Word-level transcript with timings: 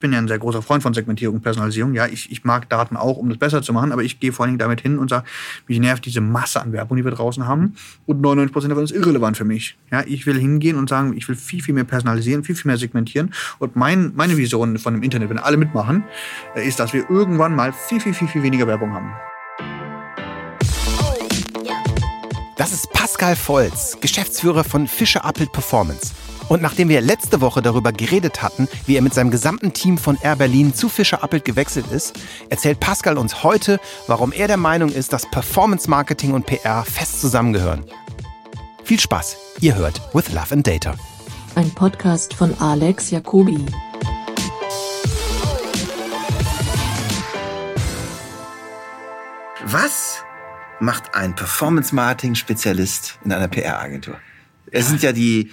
bin 0.00 0.12
ja 0.12 0.18
ein 0.18 0.28
sehr 0.28 0.38
großer 0.38 0.62
Freund 0.62 0.82
von 0.82 0.94
Segmentierung 0.94 1.36
und 1.36 1.42
Personalisierung. 1.42 1.92
Ja, 1.94 2.06
ich, 2.06 2.30
ich 2.30 2.44
mag 2.44 2.68
Daten 2.68 2.96
auch, 2.96 3.16
um 3.16 3.28
das 3.28 3.38
besser 3.38 3.62
zu 3.62 3.72
machen, 3.72 3.90
aber 3.90 4.02
ich 4.02 4.20
gehe 4.20 4.32
vor 4.32 4.44
allen 4.44 4.52
Dingen 4.52 4.58
damit 4.60 4.80
hin 4.80 4.98
und 4.98 5.10
sage, 5.10 5.24
mich 5.66 5.80
nervt 5.80 6.04
diese 6.06 6.20
Masse 6.20 6.60
an 6.60 6.72
Werbung, 6.72 6.96
die 6.96 7.04
wir 7.04 7.10
draußen 7.10 7.46
haben. 7.46 7.74
Und 8.06 8.20
99 8.20 8.52
Prozent 8.52 8.70
davon 8.70 8.84
ist 8.84 8.92
irrelevant 8.92 9.36
für 9.36 9.44
mich. 9.44 9.76
Ja, 9.90 10.04
ich 10.06 10.24
will 10.26 10.38
hingehen 10.38 10.76
und 10.76 10.88
sagen, 10.88 11.16
ich 11.16 11.28
will 11.28 11.34
viel, 11.34 11.62
viel 11.62 11.74
mehr 11.74 11.84
personalisieren, 11.84 12.44
viel, 12.44 12.54
viel 12.54 12.68
mehr 12.68 12.78
segmentieren. 12.78 13.34
Und 13.58 13.74
mein, 13.74 14.12
meine 14.14 14.36
Vision 14.36 14.78
von 14.78 14.94
dem 14.94 15.02
Internet, 15.02 15.30
wenn 15.30 15.38
alle 15.38 15.56
mitmachen, 15.56 16.04
äh, 16.54 16.66
ist, 16.66 16.78
dass 16.78 16.92
wir 16.92 17.10
irgendwann 17.10 17.56
mal 17.56 17.72
viel, 17.72 18.00
viel, 18.00 18.14
viel, 18.14 18.28
viel 18.28 18.42
weniger 18.44 18.66
Werbung 18.68 18.92
haben. 18.92 19.12
Das 22.56 22.72
ist 22.72 22.90
Pascal 22.92 23.36
Volz, 23.36 23.96
Geschäftsführer 24.00 24.62
von 24.62 24.86
Fischer 24.86 25.24
Appelt 25.24 25.52
Performance. 25.52 26.12
Und 26.48 26.62
nachdem 26.62 26.88
wir 26.88 27.02
letzte 27.02 27.42
Woche 27.42 27.60
darüber 27.60 27.92
geredet 27.92 28.42
hatten, 28.42 28.68
wie 28.86 28.96
er 28.96 29.02
mit 29.02 29.12
seinem 29.12 29.30
gesamten 29.30 29.74
Team 29.74 29.98
von 29.98 30.16
Air 30.22 30.36
Berlin 30.36 30.74
zu 30.74 30.88
Fischer 30.88 31.22
Appelt 31.22 31.44
gewechselt 31.44 31.86
ist, 31.92 32.18
erzählt 32.48 32.80
Pascal 32.80 33.18
uns 33.18 33.42
heute, 33.42 33.78
warum 34.06 34.32
er 34.32 34.48
der 34.48 34.56
Meinung 34.56 34.88
ist, 34.88 35.12
dass 35.12 35.30
Performance 35.30 35.90
Marketing 35.90 36.32
und 36.32 36.46
PR 36.46 36.84
fest 36.84 37.20
zusammengehören. 37.20 37.84
Viel 38.82 38.98
Spaß, 38.98 39.36
ihr 39.60 39.74
hört 39.74 40.00
With 40.14 40.32
Love 40.32 40.54
and 40.54 40.66
Data. 40.66 40.94
Ein 41.54 41.70
Podcast 41.70 42.32
von 42.32 42.58
Alex 42.60 43.10
Jacobi. 43.10 43.66
Was 49.66 50.24
macht 50.80 51.14
ein 51.14 51.34
Performance 51.34 51.94
Marketing 51.94 52.34
Spezialist 52.34 53.18
in 53.22 53.32
einer 53.32 53.48
PR-Agentur? 53.48 54.16
Es 54.70 54.88
sind 54.88 55.02
ja 55.02 55.12
die 55.12 55.50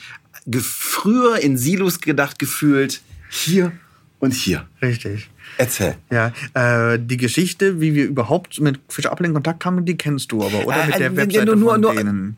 früher 0.54 1.38
in 1.40 1.58
Silos 1.58 2.00
gedacht 2.00 2.40
gefühlt, 2.40 3.02
hier 3.30 3.72
und 4.20 4.34
hier. 4.34 4.68
Richtig. 4.82 5.30
Erzähl. 5.58 5.96
Ja, 6.12 6.34
äh, 6.54 7.00
die 7.00 7.18
Geschichte, 7.18 7.80
wie 7.80 7.94
wir 7.94 8.06
überhaupt 8.06 8.60
mit 8.60 8.80
Fischer 8.90 9.12
Apple 9.12 9.28
in 9.28 9.34
Kontakt 9.34 9.62
kamen, 9.62 9.86
die 9.86 9.96
kennst 9.96 10.32
du 10.32 10.44
aber, 10.44 10.66
oder? 10.66 10.84
Äh, 10.84 10.88
mit 10.88 11.00
der 11.00 11.12
äh, 11.12 11.16
Webseite 11.16 11.46
nur, 11.46 11.56
nur, 11.56 11.72
von 11.72 11.82
nur, 11.82 11.96
denen. 11.96 12.38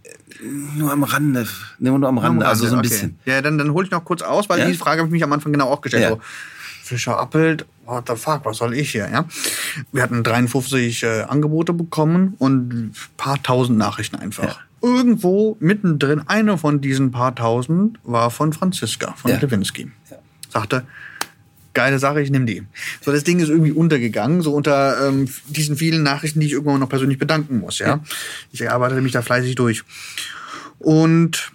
Nur 0.75 0.91
am 0.91 1.03
Rande. 1.03 1.47
Nur, 1.80 1.97
nur 1.97 2.09
am 2.09 2.17
Rande, 2.17 2.45
also 2.45 2.67
so 2.67 2.73
ein 2.73 2.80
okay. 2.80 2.89
bisschen. 2.89 3.19
Ja, 3.25 3.41
dann, 3.41 3.58
dann 3.58 3.72
hole 3.72 3.85
ich 3.85 3.91
noch 3.91 4.05
kurz 4.05 4.22
aus, 4.22 4.50
weil 4.50 4.59
Ja? 4.59 4.67
die 4.67 4.75
Frage 4.75 5.00
habe 5.02 5.08
ich 5.08 5.13
mich 5.13 5.23
am 5.23 5.33
Anfang 5.33 5.52
genau 5.52 5.69
auch 5.69 5.81
gestellt. 5.81 6.03
Ja. 6.03 6.09
So, 6.09 6.22
Fischer 6.88 7.19
Appelt, 7.19 7.66
what 7.85 8.07
the 8.07 8.16
fuck, 8.16 8.45
was 8.45 8.57
soll 8.57 8.73
ich 8.73 8.91
hier? 8.91 9.09
Ja? 9.11 9.25
Wir 9.91 10.03
hatten 10.03 10.23
53 10.23 11.03
äh, 11.03 11.21
Angebote 11.23 11.73
bekommen 11.73 12.35
und 12.39 12.73
ein 12.73 12.94
paar 13.17 13.41
tausend 13.44 13.77
Nachrichten 13.77 14.16
einfach. 14.16 14.44
Ja. 14.44 14.55
Irgendwo 14.81 15.57
mittendrin, 15.59 16.21
eine 16.27 16.57
von 16.57 16.81
diesen 16.81 17.11
paar 17.11 17.33
tausend 17.35 17.99
war 18.03 18.29
von 18.31 18.53
Franziska, 18.53 19.13
von 19.13 19.31
Ja. 19.31 19.39
Lewinsky. 19.39 19.91
Ja. 20.09 20.17
Sagte, 20.49 20.83
geile 21.73 21.99
Sache, 21.99 22.21
ich 22.21 22.31
nehme 22.31 22.45
die. 22.45 22.63
So, 23.01 23.11
das 23.11 23.23
Ding 23.23 23.39
ist 23.39 23.49
irgendwie 23.49 23.72
untergegangen, 23.72 24.41
so 24.41 24.53
unter 24.53 25.07
ähm, 25.07 25.27
diesen 25.47 25.77
vielen 25.77 26.03
Nachrichten, 26.03 26.39
die 26.39 26.47
ich 26.47 26.53
irgendwann 26.53 26.79
noch 26.79 26.89
persönlich 26.89 27.19
bedanken 27.19 27.59
muss. 27.59 27.79
Ja? 27.79 28.03
Ich 28.51 28.69
arbeitete 28.69 29.01
mich 29.01 29.11
da 29.11 29.22
fleißig 29.22 29.55
durch. 29.55 29.83
Und 30.79 31.51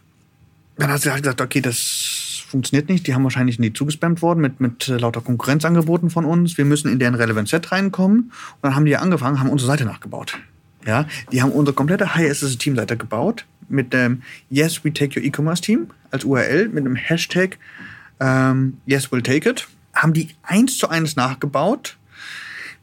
dann 0.77 0.91
hat 0.91 1.03
sie 1.03 1.11
halt 1.11 1.23
gesagt, 1.23 1.41
okay, 1.41 1.61
das 1.61 2.32
funktioniert 2.53 2.89
nicht. 2.89 3.07
Die 3.07 3.15
haben 3.15 3.25
wahrscheinlich 3.25 3.59
nie 3.59 3.73
zugespammt 3.73 4.23
worden 4.23 4.41
mit, 4.41 4.61
mit 4.61 4.89
äh, 4.89 4.97
lauter 4.97 5.21
Konkurrenzangeboten 5.21 6.11
von 6.11 6.25
uns. 6.25 6.57
Wir 6.57 6.65
müssen 6.65 6.93
in 6.93 7.01
deren 7.01 7.17
Relevant 7.17 7.49
Set 7.49 7.73
reinkommen. 7.73 8.21
Und 8.21 8.63
dann 8.63 8.77
haben 8.77 8.85
die 8.85 8.97
angefangen, 8.97 9.41
haben 9.41 9.51
unsere 9.51 9.69
Seite 9.69 9.85
nachgebaut. 9.85 10.39
Ja, 10.87 11.07
die 11.33 11.43
haben 11.43 11.53
unsere 11.53 11.75
komplette 11.75 12.15
High 12.15 12.29
SSS 12.29 12.59
Teamseite 12.59 12.97
gebaut 12.97 13.45
mit 13.69 13.93
dem 13.93 14.23
Yes, 14.51 14.85
we 14.85 14.93
take 14.93 15.19
your 15.19 15.27
E-Commerce 15.27 15.63
Team 15.63 15.89
als 16.11 16.25
URL 16.25 16.69
mit 16.69 16.85
dem 16.85 16.95
Hashtag 16.95 17.59
ähm, 18.21 18.79
Yes, 18.87 19.11
we'll 19.11 19.23
take 19.23 19.49
it. 19.49 19.67
Haben 19.95 20.13
die 20.13 20.29
eins 20.43 20.79
zu 20.79 20.89
eins 20.89 21.17
nachgebaut 21.17 21.97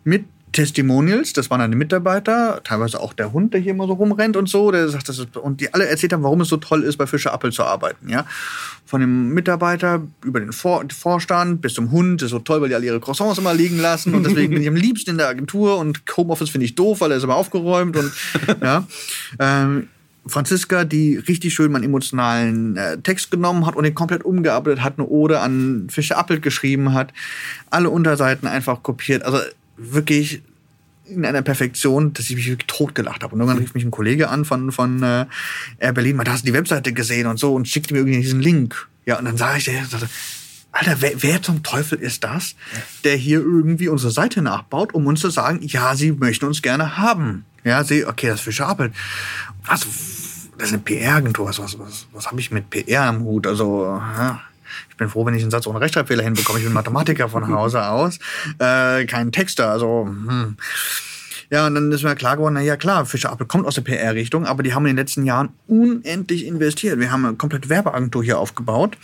mit 0.04 0.26
Testimonials, 0.52 1.34
das 1.34 1.50
waren 1.50 1.60
dann 1.60 1.72
die 1.72 1.78
Mitarbeiter, 1.78 2.62
teilweise 2.64 3.00
auch 3.00 3.14
der 3.14 3.34
Hund, 3.34 3.54
der 3.54 3.62
hier 3.62 3.72
immer 3.72 3.86
so 3.86 3.94
rumrennt 3.94 4.36
und 4.36 4.50
so, 4.50 4.72
der 4.72 4.90
sagt, 4.90 5.08
das 5.08 5.20
ist, 5.20 5.38
und 5.38 5.62
die 5.62 5.74
alle 5.74 5.88
erzählt 5.88 6.14
haben, 6.14 6.24
warum 6.24 6.42
es 6.42 6.48
so 6.48 6.58
toll 6.58 6.84
ist, 6.84 6.98
bei 6.98 7.06
Fischer 7.06 7.34
Appel 7.34 7.52
zu 7.52 7.64
arbeiten, 7.64 8.10
ja. 8.10 8.26
Von 8.86 9.02
dem 9.02 9.30
Mitarbeiter 9.30 10.02
über 10.24 10.40
den 10.40 10.52
Vor 10.52 10.84
Vorstand 10.92 11.62
bis 11.62 11.76
zum 11.76 11.92
Hund, 11.92 12.22
das 12.22 12.28
ist 12.28 12.32
so 12.32 12.40
toll, 12.40 12.62
weil 12.62 12.70
die 12.70 12.76
alle 12.76 12.86
ihre 12.86 13.00
Croissants 13.00 13.38
immer 13.38 13.54
liegen 13.54 13.78
lassen 13.78 14.16
und 14.16 14.26
deswegen 14.26 14.54
bin 14.54 14.62
ich 14.64 14.68
am 14.68 14.76
liebsten 14.78 15.12
in 15.12 15.18
der 15.18 15.28
Agentur 15.28 15.78
und 15.78 16.02
Homeoffice 16.18 16.50
finde 16.50 16.66
ich 16.66 16.76
doof, 16.76 17.02
weil 17.02 17.12
er 17.12 17.18
ist 17.18 17.24
immer 17.24 17.36
aufgeräumt 17.36 17.96
und, 17.96 18.12
ja. 18.62 18.88
Ähm, 19.40 19.88
Franziska, 20.30 20.86
die 20.86 21.18
richtig 21.18 21.54
schön 21.54 21.72
meinen 21.72 21.84
emotionalen 21.84 22.78
äh, 22.78 22.98
Text 23.00 23.32
genommen 23.32 23.66
hat 23.66 23.76
und 23.76 23.84
den 23.84 23.96
komplett 23.96 24.24
umgearbeitet 24.24 24.84
hat, 24.84 24.94
eine 24.98 25.08
Ode 25.08 25.40
an 25.40 25.88
Fischer 25.90 26.18
Appelt 26.18 26.42
geschrieben 26.42 26.94
hat, 26.94 27.14
alle 27.70 27.90
Unterseiten 27.90 28.48
einfach 28.48 28.84
kopiert. 28.84 29.24
Also 29.24 29.40
wirklich 29.80 30.42
in 31.06 31.26
einer 31.26 31.42
Perfektion, 31.42 32.14
dass 32.14 32.30
ich 32.30 32.36
mich 32.36 32.48
wirklich 32.48 32.68
totgelacht 32.68 33.24
habe. 33.24 33.34
Und 33.34 33.42
irgendwann 33.42 33.62
rief 33.62 33.74
mich 33.74 33.84
ein 33.84 33.92
Kollege 33.92 34.30
an 34.30 34.46
von, 34.46 34.72
von 34.72 35.02
äh, 35.02 35.26
Air 35.80 35.94
Berlin, 35.94 36.16
mal, 36.16 36.24
da 36.24 36.34
hast 36.34 36.44
du 36.44 36.48
die 36.48 36.54
Webseite 36.54 36.94
gesehen 36.94 37.28
und 37.28 37.40
so 37.40 37.56
und 37.56 37.68
schickte 37.68 37.94
mir 37.94 38.02
irgendwie 38.02 38.22
diesen 38.22 38.42
Link. 38.42 38.88
Ja, 39.06 39.18
und 39.18 39.26
dann 39.26 39.38
sah 39.38 39.56
ich, 39.58 39.66
der 39.66 39.88
Alter, 40.72 41.02
wer, 41.02 41.24
wer 41.24 41.42
zum 41.42 41.64
Teufel 41.64 42.00
ist 42.00 42.24
das, 42.24 42.56
der 43.04 43.16
hier 43.16 43.40
irgendwie 43.40 43.88
unsere 43.88 44.12
Seite 44.12 44.42
nachbaut, 44.42 44.94
um 44.94 45.08
uns 45.08 45.20
zu 45.20 45.32
sagen, 45.32 45.62
ja, 45.64 45.96
sie 45.96 46.12
möchten 46.12 46.46
uns 46.46 46.62
gerne 46.62 46.98
haben. 46.98 47.46
Ja, 47.64 47.84
sie, 47.84 48.06
okay, 48.06 48.28
das 48.28 48.40
ist 48.40 48.44
Fischer 48.44 48.68
Appelt. 48.68 48.94
Was, 49.66 49.82
das 50.58 50.68
ist 50.68 50.74
eine 50.74 50.82
PR-Agentur. 50.82 51.48
Was, 51.48 51.60
was, 51.60 51.80
was, 51.80 52.08
was 52.14 52.28
habe 52.28 52.40
ich 52.40 52.52
mit 52.52 52.70
PR 52.70 53.06
am 53.06 53.22
Hut? 53.22 53.48
Also, 53.48 53.86
ja. 53.86 54.42
Ich 54.90 54.98
bin 54.98 55.10
froh, 55.10 55.26
wenn 55.26 55.34
ich 55.34 55.42
einen 55.42 55.52
Satz 55.52 55.68
ohne 55.68 55.82
Rechtschreibfehler 55.82 56.24
hinbekomme. 56.24 56.60
Ich 56.60 56.66
bin 56.66 56.74
Mathematiker 56.74 57.30
von 57.30 57.48
Hause 57.56 57.86
aus, 57.86 58.20
äh, 58.60 59.06
kein 59.06 59.32
Texter. 59.32 59.70
Also, 59.72 60.06
hm. 60.08 60.58
Ja, 61.52 61.66
und 61.66 61.74
dann 61.74 61.92
ist 61.92 62.04
mir 62.04 62.16
klar 62.16 62.38
geworden, 62.38 62.54
na 62.54 62.62
ja 62.62 62.78
klar, 62.78 63.08
Fischer 63.08 63.32
Appel 63.32 63.48
kommt 63.48 63.66
aus 63.66 63.74
der 63.74 63.82
PR-Richtung, 63.82 64.46
aber 64.46 64.62
die 64.62 64.76
haben 64.76 64.86
in 64.86 64.92
den 64.96 64.98
letzten 64.98 65.26
Jahren 65.26 65.50
unendlich 65.68 66.46
investiert. 66.46 67.00
Wir 67.00 67.12
haben 67.12 67.26
eine 67.26 67.38
komplette 67.38 67.70
Werbeagentur 67.70 68.24
hier 68.24 68.38
aufgebaut, 68.38 68.98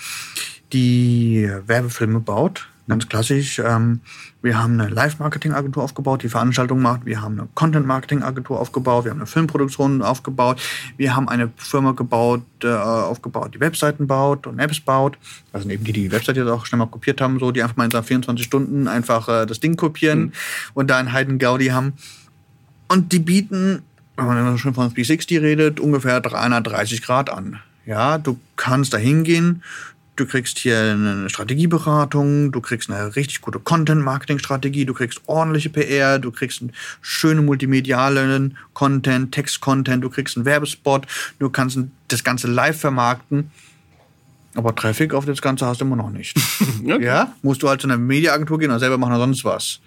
die 0.72 1.50
Werbefilme 1.66 2.19
baut, 2.19 2.68
ganz 2.88 3.07
klassisch. 3.09 3.59
Ähm, 3.59 4.01
wir 4.41 4.62
haben 4.62 4.79
eine 4.79 4.90
Live-Marketing-Agentur 4.90 5.84
aufgebaut, 5.84 6.23
die 6.23 6.29
Veranstaltungen 6.29 6.81
macht. 6.81 7.06
Wir 7.06 7.22
haben 7.22 7.40
eine 7.40 7.50
Content-Marketing-Agentur 7.56 8.59
aufgebaut. 8.59 9.06
Wir 9.06 9.12
haben 9.12 9.19
eine 9.19 9.28
Filmproduktion 9.28 10.01
aufgebaut. 10.01 10.62
Wir 10.97 11.16
haben 11.16 11.28
eine 11.28 11.51
Firma 11.57 11.94
gebaut, 11.94 12.44
äh, 12.63 12.68
aufgebaut, 12.68 13.56
die 13.56 13.59
Webseiten 13.59 14.07
baut 14.07 14.46
und 14.47 14.59
Apps 14.59 14.79
baut. 14.79 15.18
Also 15.51 15.69
eben 15.69 15.84
die, 15.84 15.94
die 15.94 16.03
die 16.03 16.12
Webseite 16.12 16.41
jetzt 16.41 16.50
auch 16.50 16.66
schnell 16.66 16.79
mal 16.79 16.85
kopiert 16.85 17.22
haben, 17.22 17.40
so 17.40 17.51
die 17.51 17.63
einfach 17.63 17.78
mal 17.78 17.85
in 17.85 18.03
24 18.03 18.46
Stunden 18.46 18.88
einfach 18.88 19.28
äh, 19.29 19.46
das 19.46 19.59
Ding 19.59 19.75
kopieren 19.75 20.34
und 20.73 20.90
da 20.90 20.97
einen 20.97 21.12
Heiden 21.12 21.40
Gaudi 21.40 21.67
haben. 21.67 21.94
Und 22.88 23.12
die 23.12 23.19
bieten, 23.19 23.81
wenn 24.16 24.28
man 24.28 24.57
schon 24.59 24.75
von 24.75 24.90
360 24.90 25.41
redet, 25.41 25.79
ungefähr 25.79 26.22
330 26.22 27.02
Grad 27.02 27.31
an. 27.31 27.59
Ja, 27.85 28.17
du 28.17 28.40
kannst 28.56 28.94
da 28.94 28.97
hingehen, 28.97 29.63
du 30.16 30.26
kriegst 30.26 30.59
hier 30.59 30.80
eine 30.80 31.30
Strategieberatung, 31.30 32.52
du 32.52 32.62
kriegst 32.62 32.90
eine 32.90 33.16
richtig 33.16 33.42
gute 33.42 33.59
Content-Marketing-Strategie, 33.59 34.86
du 34.86 34.94
kriegst 34.94 35.22
ordentliche 35.28 35.70
PR, 35.70 36.20
du 36.20 36.31
kriegst 36.31 36.62
einen 36.62 36.74
schönen 37.02 37.46
multimedialen 37.46 38.58
Content, 38.74 39.34
Text-Content, 39.34 40.03
du 40.03 40.09
kriegst 40.09 40.38
einen 40.38 40.46
Werbespot, 40.46 41.06
du 41.40 41.50
kannst 41.50 41.80
das 42.08 42.24
Ganze 42.24 42.48
live 42.48 42.80
vermarkten. 42.80 43.52
Aber 44.56 44.74
Traffic 44.74 45.14
auf 45.14 45.26
das 45.26 45.42
Ganze 45.42 45.66
hast 45.66 45.81
du 45.81 45.86
immer 45.86 45.98
noch 45.98 46.12
nicht. 46.12 46.38
Ja, 46.84 47.34
musst 47.42 47.64
du 47.64 47.68
halt 47.68 47.82
zu 47.82 47.88
einer 47.88 47.97
Mediaagentur 47.97 48.59
gehen 48.59 48.70
oder 48.70 48.80
selber 48.80 48.97
machen 48.97 49.14
oder 49.14 49.22
sonst 49.22 49.44
was. 49.44 49.80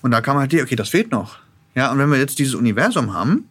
Und 0.00 0.12
da 0.12 0.20
kam 0.20 0.38
halt 0.38 0.52
die, 0.52 0.62
okay, 0.62 0.76
das 0.76 0.88
fehlt 0.88 1.10
noch. 1.10 1.38
Ja, 1.74 1.90
und 1.90 1.98
wenn 1.98 2.08
wir 2.08 2.18
jetzt 2.18 2.38
dieses 2.38 2.54
Universum 2.54 3.12
haben 3.12 3.49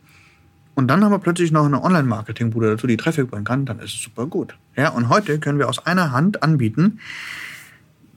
und 0.75 0.87
dann 0.87 1.03
haben 1.03 1.11
wir 1.11 1.19
plötzlich 1.19 1.51
noch 1.51 1.65
eine 1.65 1.83
Online-Marketing-Bude 1.83 2.71
dazu, 2.71 2.87
die 2.87 2.97
Traffic 2.97 3.29
bringen 3.29 3.45
kann, 3.45 3.65
dann 3.65 3.79
ist 3.79 3.95
es 3.95 4.01
super 4.01 4.25
gut. 4.25 4.55
Ja, 4.75 4.89
und 4.89 5.09
heute 5.09 5.39
können 5.39 5.59
wir 5.59 5.67
aus 5.69 5.85
einer 5.85 6.11
Hand 6.11 6.43
anbieten, 6.43 6.99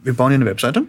wir 0.04 0.14
bauen 0.14 0.30
hier 0.30 0.36
eine 0.36 0.46
Webseite, 0.46 0.84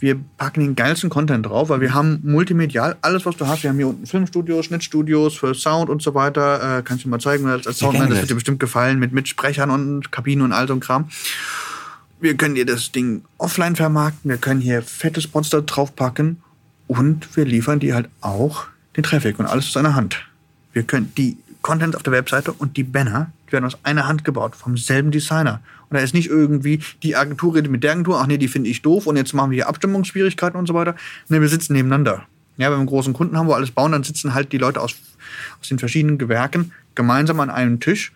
wir 0.00 0.18
packen 0.38 0.60
den 0.60 0.76
geilsten 0.76 1.10
Content 1.10 1.44
drauf, 1.44 1.68
weil 1.68 1.82
wir 1.82 1.92
haben 1.92 2.20
multimedial 2.24 2.96
alles, 3.02 3.26
was 3.26 3.36
du 3.36 3.46
hast. 3.46 3.62
Wir 3.62 3.70
haben 3.70 3.76
hier 3.76 3.88
unten 3.88 4.06
Filmstudios, 4.06 4.64
Schnittstudios 4.64 5.36
für 5.36 5.54
Sound 5.54 5.90
und 5.90 6.00
so 6.00 6.14
weiter. 6.14 6.78
Äh, 6.78 6.82
kannst 6.82 7.04
du 7.04 7.10
mal 7.10 7.20
zeigen, 7.20 7.46
als, 7.46 7.66
als 7.66 7.78
Soundman, 7.78 8.08
das 8.08 8.20
wird 8.20 8.30
dir 8.30 8.34
bestimmt 8.34 8.60
gefallen, 8.60 8.98
mit, 8.98 9.12
mit 9.12 9.28
Sprechern 9.28 9.70
und 9.70 10.10
Kabinen 10.10 10.42
und 10.42 10.52
all 10.52 10.66
so 10.66 10.72
ein 10.72 10.80
Kram. 10.80 11.10
Wir 12.18 12.34
können 12.34 12.54
dir 12.54 12.64
das 12.64 12.92
Ding 12.92 13.24
offline 13.36 13.76
vermarkten, 13.76 14.30
wir 14.30 14.38
können 14.38 14.60
hier 14.60 14.80
fette 14.82 15.20
Spots 15.20 15.50
da 15.50 15.60
draufpacken 15.60 16.42
und 16.86 17.36
wir 17.36 17.44
liefern 17.44 17.78
dir 17.78 17.94
halt 17.94 18.08
auch 18.22 18.66
den 18.96 19.04
Traffic 19.04 19.38
und 19.38 19.46
alles 19.46 19.66
aus 19.66 19.76
einer 19.76 19.94
Hand. 19.94 20.29
Wir 20.72 20.82
können 20.82 21.12
die 21.16 21.36
Contents 21.62 21.96
auf 21.96 22.02
der 22.02 22.12
Webseite 22.12 22.52
und 22.52 22.76
die 22.76 22.84
Banner, 22.84 23.30
die 23.46 23.52
werden 23.52 23.64
aus 23.64 23.78
einer 23.82 24.06
Hand 24.06 24.24
gebaut, 24.24 24.56
vom 24.56 24.76
selben 24.76 25.10
Designer. 25.10 25.60
Und 25.88 25.96
da 25.96 26.02
ist 26.02 26.14
nicht 26.14 26.28
irgendwie, 26.28 26.80
die 27.02 27.16
Agentur 27.16 27.54
redet 27.54 27.70
mit 27.70 27.82
der 27.82 27.92
Agentur, 27.92 28.20
ach 28.20 28.26
nee, 28.26 28.38
die 28.38 28.48
finde 28.48 28.70
ich 28.70 28.82
doof 28.82 29.06
und 29.06 29.16
jetzt 29.16 29.34
machen 29.34 29.50
wir 29.50 29.56
hier 29.56 29.68
Abstimmungsschwierigkeiten 29.68 30.58
und 30.58 30.66
so 30.66 30.74
weiter. 30.74 30.94
Nee, 31.28 31.40
wir 31.40 31.48
sitzen 31.48 31.72
nebeneinander. 31.72 32.26
Ja, 32.56 32.66
wenn 32.66 32.76
wir 32.76 32.78
einen 32.78 32.86
großen 32.86 33.12
Kunden 33.12 33.36
haben, 33.36 33.48
wo 33.48 33.52
alles 33.52 33.70
bauen, 33.70 33.92
dann 33.92 34.04
sitzen 34.04 34.34
halt 34.34 34.52
die 34.52 34.58
Leute 34.58 34.80
aus, 34.80 34.94
aus 35.60 35.68
den 35.68 35.78
verschiedenen 35.78 36.18
Gewerken 36.18 36.72
gemeinsam 36.94 37.40
an 37.40 37.50
einem 37.50 37.80
Tisch 37.80 38.12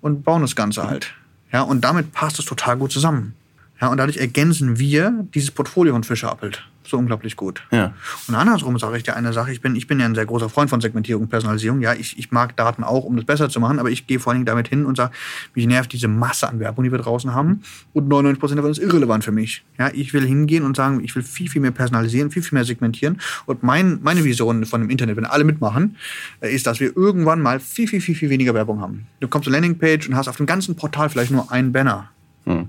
und 0.00 0.24
bauen 0.24 0.42
das 0.42 0.56
Ganze 0.56 0.88
halt. 0.88 1.12
Ja, 1.52 1.62
und 1.62 1.82
damit 1.82 2.12
passt 2.12 2.38
es 2.38 2.44
total 2.44 2.76
gut 2.76 2.92
zusammen. 2.92 3.34
Ja, 3.80 3.88
und 3.88 3.98
dadurch 3.98 4.16
ergänzen 4.16 4.78
wir 4.78 5.24
dieses 5.34 5.50
Portfolio 5.50 5.92
von 5.92 6.04
Fischer 6.04 6.30
Appelt 6.30 6.64
so 6.88 6.96
unglaublich 6.96 7.36
gut. 7.36 7.62
Ja. 7.70 7.92
Und 8.26 8.34
andersrum 8.34 8.78
sage 8.78 8.96
ich 8.96 9.02
dir 9.02 9.14
eine 9.14 9.32
Sache, 9.32 9.52
ich 9.52 9.60
bin, 9.60 9.76
ich 9.76 9.86
bin 9.86 10.00
ja 10.00 10.06
ein 10.06 10.14
sehr 10.14 10.26
großer 10.26 10.48
Freund 10.48 10.70
von 10.70 10.80
Segmentierung 10.80 11.24
und 11.24 11.28
Personalisierung. 11.28 11.80
Ja, 11.80 11.94
ich, 11.94 12.18
ich 12.18 12.30
mag 12.30 12.56
Daten 12.56 12.82
auch, 12.82 13.04
um 13.04 13.16
das 13.16 13.24
besser 13.24 13.48
zu 13.48 13.60
machen, 13.60 13.78
aber 13.78 13.90
ich 13.90 14.06
gehe 14.06 14.18
vor 14.18 14.32
allen 14.32 14.38
Dingen 14.38 14.46
damit 14.46 14.68
hin 14.68 14.84
und 14.84 14.96
sage, 14.96 15.12
mich 15.54 15.66
nervt 15.66 15.92
diese 15.92 16.08
Masse 16.08 16.48
an 16.48 16.60
Werbung, 16.60 16.84
die 16.84 16.90
wir 16.90 16.98
draußen 16.98 17.34
haben. 17.34 17.62
Und 17.92 18.08
99% 18.08 18.56
davon 18.56 18.70
ist 18.70 18.78
irrelevant 18.78 19.24
für 19.24 19.32
mich. 19.32 19.64
Ja, 19.78 19.90
ich 19.92 20.12
will 20.12 20.26
hingehen 20.26 20.64
und 20.64 20.76
sagen, 20.76 21.02
ich 21.04 21.14
will 21.14 21.22
viel, 21.22 21.48
viel 21.48 21.60
mehr 21.60 21.70
personalisieren, 21.70 22.30
viel, 22.30 22.42
viel 22.42 22.56
mehr 22.56 22.64
segmentieren. 22.64 23.20
Und 23.46 23.62
mein, 23.62 24.00
meine 24.02 24.24
Vision 24.24 24.64
von 24.64 24.80
dem 24.80 24.90
Internet, 24.90 25.16
wenn 25.16 25.26
alle 25.26 25.44
mitmachen, 25.44 25.96
äh, 26.40 26.54
ist, 26.54 26.66
dass 26.66 26.80
wir 26.80 26.96
irgendwann 26.96 27.40
mal 27.40 27.60
viel, 27.60 27.86
viel, 27.88 28.00
viel, 28.00 28.14
viel 28.14 28.30
weniger 28.30 28.54
Werbung 28.54 28.80
haben. 28.80 29.06
Du 29.20 29.28
kommst 29.28 29.44
zur 29.44 29.52
Landingpage 29.52 30.08
und 30.08 30.16
hast 30.16 30.28
auf 30.28 30.36
dem 30.36 30.46
ganzen 30.46 30.76
Portal 30.76 31.10
vielleicht 31.10 31.30
nur 31.30 31.50
einen 31.52 31.72
Banner. 31.72 32.10
Hm. 32.44 32.68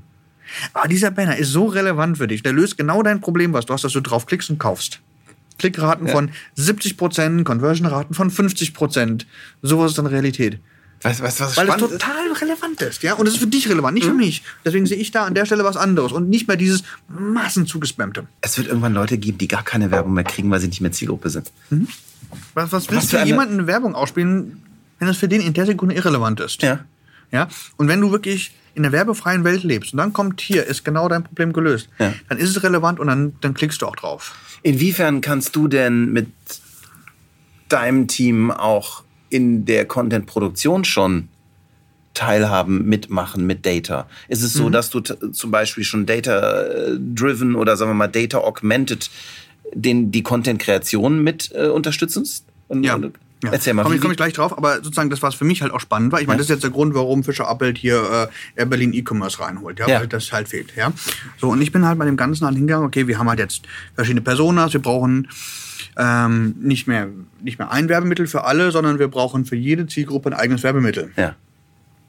Aber 0.74 0.88
dieser 0.88 1.12
Banner 1.12 1.38
ist 1.38 1.50
so 1.52 1.66
relevant 1.66 2.18
für 2.18 2.28
dich. 2.28 2.44
Der 2.44 2.54
löst 2.54 2.78
genau 2.78 3.04
dein 3.04 3.22
Problem, 3.22 3.54
was 3.54 3.66
du 3.66 3.74
hast, 3.74 3.84
dass 3.84 3.94
du 3.94 4.02
draufklickst 4.02 4.50
und 4.50 4.58
kaufst. 4.60 5.00
Klickraten 5.58 6.08
Ja. 6.08 6.14
von 6.14 6.32
70%, 6.58 7.44
Conversion-Raten 7.44 8.14
von 8.14 8.32
50%. 8.32 9.26
Sowas 9.62 9.92
ist 9.92 9.98
dann 9.98 10.06
Realität. 10.06 10.60
Weißt 11.02 11.20
du, 11.22 11.24
was, 11.24 11.40
was 11.40 11.56
Weil 11.58 11.68
das 11.68 11.76
spannend 11.78 11.94
ist? 11.94 12.02
total 12.02 12.32
relevant 12.34 12.82
ist, 12.82 13.04
ja. 13.04 13.14
Und 13.14 13.26
es 13.28 13.36
ist 13.36 13.40
für 13.40 13.48
dich 13.48 13.70
relevant, 13.70 13.94
nicht 13.94 14.06
für 14.06 14.12
Mhm. 14.12 14.18
mich. 14.18 14.44
Deswegen 14.66 14.86
sehe 14.86 14.98
ich 14.98 15.12
da 15.12 15.24
an 15.26 15.34
der 15.34 15.46
Stelle 15.46 15.64
was 15.64 15.78
anderes 15.78 16.12
und 16.12 16.30
nicht 16.30 16.48
mehr 16.50 16.58
dieses 16.58 16.84
massenzugespammte. 17.08 18.28
Es 18.42 18.58
wird 18.58 18.68
irgendwann 18.68 18.94
Leute 18.94 19.18
geben, 19.18 19.38
die 19.38 19.48
gar 19.48 19.64
keine 19.64 19.92
Werbung 19.92 20.14
mehr 20.14 20.24
kriegen, 20.26 20.52
weil 20.52 20.60
sie 20.60 20.68
nicht 20.68 20.82
mehr 20.82 20.92
Zielgruppe 20.92 21.30
sind. 21.30 21.52
Was, 22.54 22.72
was 22.72 22.90
willst 22.90 22.90
Was 22.90 22.90
du 22.90 23.00
für 23.02 23.08
für 23.12 23.20
eine- 23.20 23.28
jemanden 23.30 23.54
eine 23.56 23.68
Werbung 23.68 23.96
ausspielen, 23.96 24.62
wenn 25.00 25.08
das 25.08 25.18
für 25.18 25.28
den 25.30 25.42
in 25.42 25.54
der 25.54 25.66
Sekunde 25.66 25.96
irrelevant 25.96 26.40
ist? 26.42 26.62
Ja. 26.62 26.80
Ja? 27.32 27.48
Und 27.78 27.88
wenn 27.88 28.02
du 28.02 28.12
wirklich 28.12 28.52
in 28.76 28.84
der 28.84 28.92
werbefreien 28.92 29.44
Welt 29.44 29.64
lebst 29.64 29.94
und 29.94 29.98
dann 29.98 30.14
kommt 30.14 30.42
hier, 30.42 30.66
ist 30.66 30.84
genau 30.86 31.08
dein 31.10 31.24
Problem 31.24 31.54
gelöst, 31.54 31.90
Ja. 32.00 32.14
dann 32.30 32.38
ist 32.38 32.50
es 32.56 32.64
relevant 32.64 33.00
und 33.00 33.08
dann, 33.08 33.34
dann 33.42 33.54
klickst 33.54 33.82
du 33.82 33.86
auch 33.88 33.96
drauf. 33.96 34.36
Inwiefern 34.64 35.22
kannst 35.22 35.56
du 35.56 35.68
denn 35.68 36.12
mit 36.12 36.28
deinem 37.70 38.08
Team 38.08 38.52
auch 38.52 39.04
in 39.30 39.66
der 39.66 39.86
Content-Produktion 39.86 40.84
schon 40.86 41.28
teilhaben, 42.14 42.86
mitmachen 42.86 43.46
mit 43.46 43.66
Data? 43.66 44.08
Ist 44.28 44.44
es 44.44 44.54
so, 44.54 44.70
dass 44.70 44.90
du 44.90 45.00
zum 45.02 45.52
Beispiel 45.52 45.84
schon 45.84 46.06
Data-driven 46.06 47.56
oder 47.56 47.78
sagen 47.78 47.92
wir 47.92 47.96
mal 47.96 48.08
Data-augmented 48.08 49.10
den, 49.74 50.12
die 50.12 50.24
Content-Kreation 50.24 51.22
mit 51.24 51.52
äh, 51.54 51.68
unterstützt? 51.68 52.46
Und, 52.68 52.84
Ja. 52.84 52.96
und, 52.96 53.14
Ja. 53.44 53.52
Erzähl 53.54 53.74
mal. 53.74 53.84
Komm, 53.84 53.94
ich 53.94 54.02
komme 54.02 54.14
ich 54.14 54.18
gleich 54.18 54.34
drauf, 54.34 54.58
aber 54.58 54.76
sozusagen 54.76 55.10
das, 55.10 55.22
was 55.22 55.34
für 55.36 55.46
mich 55.46 55.62
halt 55.62 55.72
auch 55.72 55.80
spannend 55.80 56.12
war. 56.12 56.20
Ich 56.20 56.28
meine, 56.28 56.36
Ja. 56.38 56.40
das 56.40 56.48
ist 56.48 56.56
jetzt 56.56 56.64
der 56.64 56.72
Grund, 56.72 56.94
warum 56.94 57.24
Fischer 57.24 57.48
Appelt 57.48 57.78
hier 57.78 58.30
äh, 58.56 58.60
Air 58.60 58.66
Berlin 58.66 58.92
E-Commerce 58.94 59.40
reinholt, 59.40 59.80
ja, 59.80 59.88
Ja. 59.88 60.00
weil 60.02 60.08
das 60.08 60.32
halt 60.34 60.50
fehlt, 60.50 60.76
ja. 60.76 60.92
So, 61.38 61.50
und 61.50 61.62
ich 61.62 61.72
bin 61.72 61.86
halt 61.86 61.98
bei 61.98 62.06
dem 62.06 62.18
Ganzen 62.18 62.46
halt 62.46 62.56
hingegangen, 62.56 62.86
okay, 62.86 63.08
wir 63.08 63.18
haben 63.18 63.30
halt 63.30 63.40
jetzt 63.40 63.62
verschiedene 63.96 64.22
Personas, 64.22 64.74
wir 64.74 64.82
brauchen 64.82 65.30
ähm, 65.98 66.56
nicht, 66.60 66.88
mehr, 66.88 67.08
nicht 67.42 67.60
mehr 67.60 67.72
ein 67.72 67.88
Werbemittel 67.88 68.28
für 68.28 68.44
alle, 68.44 68.72
sondern 68.72 69.00
wir 69.00 69.08
brauchen 69.08 69.46
für 69.46 69.56
jede 69.56 69.88
Zielgruppe 69.88 70.30
ein 70.30 70.34
eigenes 70.34 70.64
Werbemittel. 70.64 71.12
ja. 71.16 71.36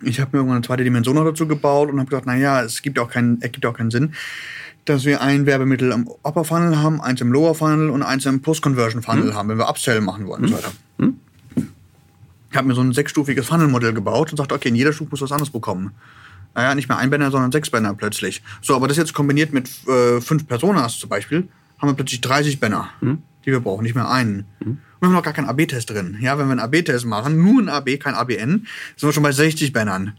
Ich 0.03 0.19
habe 0.19 0.31
mir 0.33 0.39
irgendwann 0.39 0.57
eine 0.57 0.67
zweite 0.67 0.83
Dimension 0.83 1.15
noch 1.15 1.25
dazu 1.27 1.47
gebaut 1.47 1.91
und 1.91 1.99
habe 2.01 2.09
gedacht, 2.09 2.25
naja, 2.25 2.63
es 2.63 2.81
gibt 2.81 2.99
auch 2.99 3.11
keinen, 3.11 3.37
es 3.43 3.53
gibt 3.53 3.67
auch 3.67 3.75
keinen 3.77 3.91
Sinn, 3.91 4.15
dass 4.87 5.05
wir 5.05 5.21
ein 5.21 5.45
Werbemittel 5.45 5.93
im 5.93 6.09
Upper 6.23 6.43
Funnel 6.45 6.79
haben, 6.79 7.03
eins 7.03 7.21
im 7.21 7.31
Lower 7.31 7.55
Funnel 7.55 7.91
und 7.91 8.03
eins 8.03 8.25
im 8.25 8.41
Post-Conversion 8.41 9.03
Funnel 9.03 9.35
haben, 9.35 9.51
wenn 9.51 9.59
wir 9.59 9.69
Upsell 9.69 10.01
machen 10.01 10.27
wollen 10.27 10.45
und 10.45 10.49
so 10.49 10.55
weiter. 10.57 10.73
Ich 12.51 12.57
habe 12.57 12.67
mir 12.67 12.75
so 12.75 12.81
ein 12.81 12.93
sechsstufiges 12.93 13.47
Funnel-Modell 13.47 13.93
gebaut 13.93 14.31
und 14.31 14.37
sagte, 14.37 14.55
okay, 14.55 14.69
in 14.69 14.75
jeder 14.75 14.93
Stufe 14.93 15.11
muss 15.11 15.23
was 15.23 15.33
anderes 15.33 15.51
bekommen. 15.51 15.93
Naja, 16.55 16.75
nicht 16.75 16.89
mehr 16.89 16.99
ein 16.99 17.11
Banner, 17.11 17.31
sondern 17.31 17.53
sechs 17.53 17.71
Banner 17.71 17.95
plötzlich. 17.95 18.43
So, 18.61 18.75
aber 18.75 18.89
das 18.89 18.97
jetzt 18.97 19.15
kombiniert 19.15 19.53
mit 19.53 19.69
äh, 19.87 20.21
fünf 20.21 20.47
Personas 20.49 20.99
zum 20.99 21.09
Beispiel, 21.09 21.49
haben 21.79 21.89
wir 21.89 21.95
plötzlich 21.95 22.21
30 22.21 22.59
Banner, 22.59 22.91
die 23.47 23.53
wir 23.53 23.61
brauchen, 23.61 23.85
nicht 23.85 23.95
mehr 23.95 24.11
einen. 24.11 24.47
Und 24.67 24.79
wir 25.01 25.09
haben 25.09 25.15
noch 25.15 25.23
gar 25.23 25.33
keinen 25.33 25.49
AB-Test 25.49 25.91
drin. 25.91 26.19
Ja, 26.21 26.39
wenn 26.39 26.47
wir 26.47 26.53
einen 26.53 26.61
AB-Test 26.61 27.07
machen, 27.07 27.39
nur 27.39 27.63
ein 27.63 27.69
AB, 27.69 27.99
kein 28.01 28.15
ABN, 28.15 28.67
sind 28.97 29.09
wir 29.09 29.13
schon 29.13 29.23
bei 29.23 29.33
60 29.33 29.73
Bannern. 29.73 30.15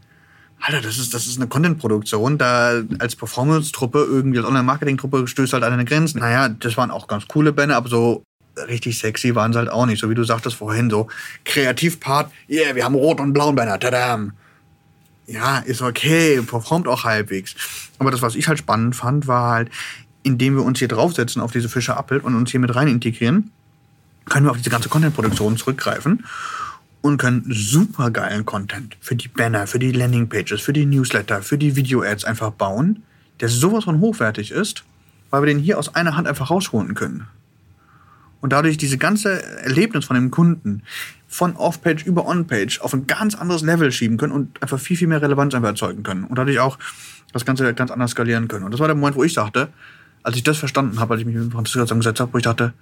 Alter, 0.60 0.82
das 0.82 0.98
ist, 0.98 1.14
das 1.14 1.28
ist 1.28 1.38
eine 1.38 1.48
Content-Produktion. 1.48 2.38
Da 2.38 2.82
als 3.00 3.16
Performance-Truppe, 3.16 4.08
irgendwie 4.10 4.40
als 4.40 4.48
Online-Marketing-Truppe 4.48 5.28
stößt 5.28 5.54
halt 5.54 5.64
an 5.64 5.74
eine 5.74 5.86
Grenze. 5.86 6.18
Naja, 6.18 6.50
das 6.50 6.78
waren 6.78 6.92
auch 6.92 7.08
ganz 7.08 7.28
coole 7.28 7.52
Banner, 7.52 7.76
aber 7.76 7.90
so 7.90 8.24
richtig 8.68 9.00
sexy 9.00 9.36
waren 9.36 9.54
sie 9.54 9.60
halt 9.60 9.70
auch 9.70 9.86
nicht. 9.86 10.00
So 10.00 10.10
wie 10.10 10.16
du 10.16 10.24
sagtest 10.24 10.56
vorhin, 10.56 10.90
so 10.90 11.08
Kreativpart, 11.46 12.32
yeah, 12.50 12.76
wir 12.76 12.86
haben 12.86 12.96
rot 12.96 13.20
und 13.20 13.34
blauen 13.34 13.56
Banner, 13.56 13.80
tadam. 13.80 14.34
Ja, 15.28 15.60
ist 15.60 15.82
okay, 15.82 16.42
performt 16.42 16.88
auch 16.88 17.04
halbwegs. 17.04 17.56
Aber 18.00 18.12
das, 18.12 18.22
was 18.22 18.36
ich 18.36 18.48
halt 18.48 18.60
spannend 18.60 18.96
fand, 18.96 19.28
war 19.28 19.52
halt, 19.52 19.70
indem 20.24 20.56
wir 20.56 20.64
uns 20.64 20.80
hier 20.80 20.88
draufsetzen 20.88 21.42
auf 21.42 21.52
diese 21.52 21.70
Fische 21.70 21.96
Appel 21.96 22.20
und 22.20 22.36
uns 22.36 22.52
hier 22.52 22.60
mit 22.60 22.76
rein 22.76 22.88
integrieren, 22.88 23.52
können 24.26 24.46
wir 24.46 24.52
auf 24.52 24.58
diese 24.58 24.70
ganze 24.70 24.90
Content-Produktion 24.90 25.58
zurückgreifen 25.58 26.26
und 27.02 27.18
können 27.18 27.46
super 27.50 28.12
geilen 28.12 28.46
Content 28.46 28.96
für 29.00 29.16
die 29.16 29.28
Banner, 29.28 29.68
für 29.68 29.80
die 29.80 29.92
Landingpages, 29.92 30.62
für 30.62 30.74
die 30.74 30.86
Newsletter, 30.86 31.42
für 31.42 31.58
die 31.58 31.76
Video-Ads 31.76 32.26
einfach 32.26 32.52
bauen, 32.52 33.04
der 33.40 33.50
sowas 33.50 33.86
von 33.86 34.00
hochwertig 34.00 34.52
ist, 34.52 34.84
weil 35.32 35.42
wir 35.42 35.48
den 35.48 35.60
hier 35.60 35.80
aus 35.80 35.96
einer 35.96 36.16
Hand 36.16 36.28
einfach 36.28 36.52
rausholen 36.52 36.94
können. 36.94 37.28
Und 38.42 38.52
dadurch 38.52 38.78
diese 38.78 38.98
ganze 38.98 39.44
Erlebnis 39.64 40.06
von 40.06 40.16
dem 40.16 40.32
Kunden 40.32 40.84
von 41.28 41.56
Off-Page 41.56 42.06
über 42.06 42.28
On-Page 42.28 42.82
auf 42.82 42.94
ein 42.94 43.08
ganz 43.08 43.36
anderes 43.36 43.62
Level 43.62 43.92
schieben 43.92 44.18
können 44.18 44.34
und 44.34 44.62
einfach 44.62 44.80
viel, 44.80 44.98
viel 44.98 45.08
mehr 45.08 45.22
Relevanz 45.22 45.54
einfach 45.54 45.70
erzeugen 45.70 46.04
können. 46.04 46.26
Und 46.26 46.38
dadurch 46.38 46.60
auch 46.60 46.78
das 47.32 47.46
Ganze 47.46 47.74
ganz 47.74 47.92
anders 47.92 48.12
skalieren 48.12 48.48
können. 48.48 48.66
Und 48.66 48.72
das 48.72 48.80
war 48.80 48.88
der 48.88 48.96
Moment, 48.96 49.16
wo 49.16 49.24
ich 49.24 49.34
sagte, 49.34 49.70
als 50.24 50.36
ich 50.36 50.44
das 50.44 50.58
verstanden 50.58 51.00
habe, 51.00 51.14
als 51.14 51.22
ich 51.22 51.28
mich 51.28 51.36
mit 51.36 51.52
Franziska 51.52 51.82
zusammengesetzt 51.82 52.20
habe, 52.20 52.34
wo 52.34 52.38
ich 52.38 52.44
dachte, 52.44 52.74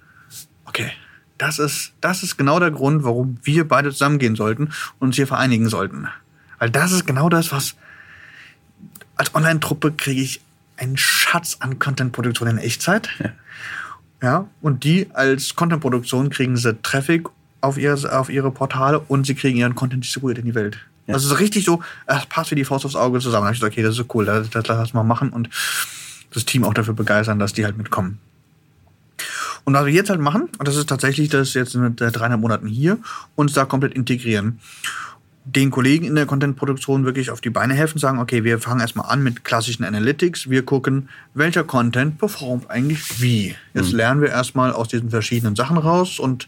okay, 0.64 0.90
das 1.38 1.58
ist, 1.58 1.92
das 2.00 2.22
ist 2.22 2.36
genau 2.36 2.58
der 2.60 2.70
Grund, 2.70 3.02
warum 3.02 3.38
wir 3.42 3.66
beide 3.66 3.90
zusammengehen 3.90 4.36
sollten 4.36 4.70
und 4.98 5.08
uns 5.08 5.16
hier 5.16 5.26
vereinigen 5.26 5.68
sollten. 5.68 6.08
Weil 6.58 6.70
das 6.70 6.92
ist 6.92 7.06
genau 7.06 7.28
das, 7.28 7.52
was 7.52 7.76
als 9.16 9.34
Online-Truppe 9.34 9.92
kriege 9.92 10.20
ich 10.20 10.40
einen 10.76 10.96
Schatz 10.96 11.58
an 11.60 11.78
Content-Produktion 11.78 12.48
in 12.48 12.58
Echtzeit. 12.58 13.08
Ja. 13.18 13.30
Und 14.60 14.84
die 14.84 15.08
als 15.14 15.56
Content-Produktion 15.56 16.30
kriegen 16.30 16.56
sie 16.56 16.74
Traffic 16.82 17.28
auf, 17.60 17.78
ihr, 17.78 17.96
auf 18.12 18.28
ihre 18.28 18.50
Portale 18.50 19.00
und 19.00 19.26
sie 19.26 19.34
kriegen 19.34 19.58
ihren 19.58 19.74
Content 19.74 20.04
distribuiert 20.04 20.38
in 20.38 20.44
die 20.44 20.54
Welt. 20.54 20.78
Ja. 21.06 21.14
Das 21.14 21.24
ist 21.24 21.38
richtig 21.40 21.64
so, 21.64 21.82
es 22.06 22.26
passt 22.26 22.50
wie 22.50 22.54
die 22.54 22.64
Faust 22.64 22.84
aufs 22.84 22.96
Auge 22.96 23.20
zusammen. 23.20 23.42
Da 23.42 23.48
hab 23.48 23.54
ich 23.54 23.60
gesagt, 23.60 23.72
okay, 23.72 23.82
das 23.82 23.92
ist 23.92 23.96
so 23.96 24.04
cool, 24.14 24.24
das, 24.26 24.50
das 24.50 24.66
lass 24.68 24.94
mal 24.94 25.02
machen 25.02 25.30
und 25.30 25.48
das 26.32 26.44
Team 26.44 26.64
auch 26.64 26.74
dafür 26.74 26.94
begeistern, 26.94 27.38
dass 27.38 27.52
die 27.52 27.64
halt 27.64 27.76
mitkommen. 27.76 28.18
Und 29.64 29.74
was 29.74 29.84
wir 29.86 29.92
jetzt 29.92 30.10
halt 30.10 30.20
machen, 30.20 30.48
und 30.58 30.68
das 30.68 30.76
ist 30.76 30.88
tatsächlich 30.88 31.28
das 31.28 31.54
jetzt 31.54 31.74
mit 31.74 32.00
äh, 32.00 32.10
dreieinhalb 32.10 32.40
Monaten 32.40 32.66
hier, 32.66 32.98
uns 33.36 33.52
da 33.52 33.64
komplett 33.64 33.94
integrieren. 33.94 34.60
Den 35.44 35.70
Kollegen 35.70 36.04
in 36.04 36.14
der 36.14 36.26
Content-Produktion 36.26 37.04
wirklich 37.04 37.30
auf 37.30 37.40
die 37.40 37.50
Beine 37.50 37.74
helfen, 37.74 37.98
sagen, 37.98 38.18
okay, 38.18 38.44
wir 38.44 38.58
fangen 38.58 38.80
erstmal 38.80 39.10
an 39.10 39.22
mit 39.22 39.42
klassischen 39.42 39.84
Analytics. 39.84 40.50
Wir 40.50 40.64
gucken, 40.64 41.08
welcher 41.34 41.64
Content 41.64 42.18
performt 42.18 42.70
eigentlich 42.70 43.20
wie. 43.20 43.54
Jetzt 43.74 43.92
lernen 43.92 44.20
wir 44.20 44.28
erstmal 44.28 44.72
aus 44.72 44.88
diesen 44.88 45.10
verschiedenen 45.10 45.56
Sachen 45.56 45.78
raus 45.78 46.18
und 46.18 46.46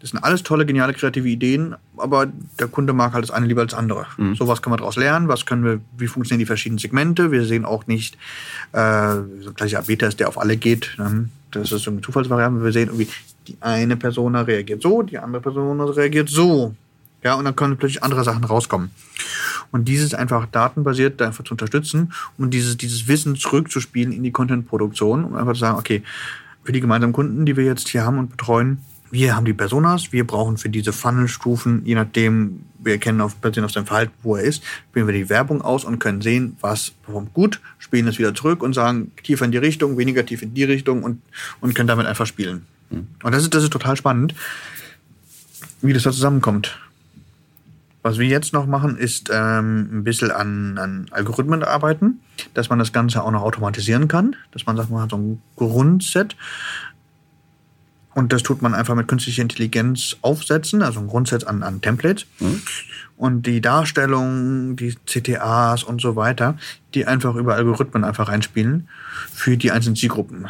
das 0.00 0.10
sind 0.10 0.24
alles 0.24 0.42
tolle, 0.42 0.64
geniale, 0.64 0.94
kreative 0.94 1.28
Ideen, 1.28 1.74
aber 1.98 2.26
der 2.58 2.68
Kunde 2.68 2.94
mag 2.94 3.12
halt 3.12 3.22
das 3.22 3.30
eine 3.30 3.46
lieber 3.46 3.60
als 3.60 3.72
das 3.72 3.78
andere. 3.78 4.06
So 4.34 4.48
was 4.48 4.62
können 4.62 4.72
wir 4.72 4.78
daraus 4.78 4.96
lernen, 4.96 5.28
was 5.28 5.44
können 5.44 5.62
wir, 5.62 5.80
wie 5.98 6.06
funktionieren 6.06 6.38
die 6.38 6.46
verschiedenen 6.46 6.78
Segmente. 6.78 7.30
Wir 7.30 7.44
sehen 7.44 7.66
auch 7.66 7.86
nicht 7.86 8.16
äh, 8.72 8.78
so 9.42 9.50
ein 9.50 9.54
klassischer 9.54 9.80
AB-Test, 9.80 10.18
der 10.18 10.28
auf 10.28 10.38
alle 10.38 10.56
geht. 10.56 10.94
Ne? 10.96 11.28
Das 11.50 11.70
ist 11.70 11.82
so 11.82 11.90
eine 11.90 12.00
Zufallsvariable. 12.00 12.64
Wir 12.64 12.72
sehen 12.72 12.88
irgendwie, 12.88 13.08
die 13.46 13.58
eine 13.60 13.96
Persona 13.98 14.40
reagiert 14.40 14.80
so, 14.80 15.02
die 15.02 15.18
andere 15.18 15.42
Persona 15.42 15.84
reagiert 15.84 16.30
so. 16.30 16.74
Ja, 17.22 17.34
und 17.34 17.44
dann 17.44 17.56
können 17.56 17.76
plötzlich 17.76 18.02
andere 18.02 18.24
Sachen 18.24 18.44
rauskommen. 18.44 18.90
Und 19.70 19.86
dieses 19.88 20.14
einfach 20.14 20.46
datenbasiert 20.46 21.20
da 21.20 21.26
einfach 21.26 21.44
zu 21.44 21.52
unterstützen 21.52 22.12
und 22.38 22.54
dieses, 22.54 22.76
dieses 22.76 23.08
Wissen 23.08 23.36
zurückzuspielen 23.36 24.12
in 24.12 24.22
die 24.22 24.32
Content-Produktion, 24.32 25.24
um 25.24 25.36
einfach 25.36 25.52
zu 25.52 25.60
sagen, 25.60 25.78
okay, 25.78 26.02
für 26.64 26.72
die 26.72 26.80
gemeinsamen 26.80 27.12
Kunden, 27.12 27.46
die 27.46 27.56
wir 27.56 27.64
jetzt 27.64 27.88
hier 27.88 28.04
haben 28.04 28.18
und 28.18 28.30
betreuen, 28.30 28.78
wir 29.10 29.34
haben 29.34 29.44
die 29.44 29.52
Personas, 29.52 30.12
wir 30.12 30.24
brauchen 30.24 30.56
für 30.56 30.68
diese 30.68 30.92
Funnel-Stufen, 30.92 31.82
je 31.84 31.96
nachdem, 31.96 32.60
wir 32.78 32.92
erkennen 32.92 33.20
auf, 33.20 33.34
basierend 33.36 33.66
auf 33.66 33.72
seinem 33.72 33.86
Verhalten, 33.86 34.12
wo 34.22 34.36
er 34.36 34.44
ist, 34.44 34.62
spielen 34.90 35.06
wir 35.06 35.14
die 35.14 35.28
Werbung 35.28 35.62
aus 35.62 35.84
und 35.84 35.98
können 35.98 36.22
sehen, 36.22 36.56
was 36.60 36.92
performt 37.04 37.34
gut, 37.34 37.60
spielen 37.78 38.06
es 38.06 38.18
wieder 38.18 38.34
zurück 38.34 38.62
und 38.62 38.72
sagen, 38.72 39.10
tiefer 39.22 39.44
in 39.44 39.50
die 39.50 39.58
Richtung, 39.58 39.98
weniger 39.98 40.24
tief 40.24 40.42
in 40.42 40.54
die 40.54 40.64
Richtung 40.64 41.02
und, 41.02 41.20
und 41.60 41.74
können 41.74 41.88
damit 41.88 42.06
einfach 42.06 42.26
spielen. 42.26 42.66
Und 43.22 43.34
das 43.34 43.42
ist, 43.42 43.54
das 43.54 43.64
ist 43.64 43.72
total 43.72 43.96
spannend, 43.96 44.34
wie 45.82 45.92
das 45.92 46.04
da 46.04 46.12
zusammenkommt. 46.12 46.78
Was 48.02 48.18
wir 48.18 48.26
jetzt 48.26 48.54
noch 48.54 48.66
machen, 48.66 48.96
ist 48.96 49.28
ähm, 49.30 49.88
ein 49.92 50.04
bisschen 50.04 50.30
an, 50.30 50.78
an 50.78 51.06
Algorithmen 51.10 51.62
arbeiten, 51.62 52.20
dass 52.54 52.70
man 52.70 52.78
das 52.78 52.92
Ganze 52.92 53.22
auch 53.22 53.30
noch 53.30 53.42
automatisieren 53.42 54.08
kann, 54.08 54.36
dass 54.52 54.64
man 54.64 54.76
sagt, 54.76 54.90
man 54.90 55.02
hat 55.02 55.10
so 55.10 55.18
ein 55.18 55.42
Grundset 55.56 56.34
Und 58.14 58.32
das 58.32 58.42
tut 58.42 58.62
man 58.62 58.74
einfach 58.74 58.94
mit 58.94 59.06
künstlicher 59.06 59.42
Intelligenz 59.42 60.16
aufsetzen, 60.22 60.82
also 60.82 61.00
ein 61.00 61.08
Grundsatz 61.08 61.44
an, 61.44 61.62
an 61.62 61.82
Templates. 61.82 62.26
Und 63.16 63.46
die 63.46 63.60
Darstellung, 63.60 64.76
die 64.76 64.96
CTAs 65.04 65.82
und 65.84 66.00
so 66.00 66.16
weiter, 66.16 66.56
die 66.94 67.06
einfach 67.06 67.34
über 67.34 67.54
Algorithmen 67.54 68.04
einfach 68.04 68.30
einspielen 68.30 68.88
für 69.32 69.58
die 69.58 69.72
einzelnen 69.72 69.96
Zielgruppen. 69.96 70.48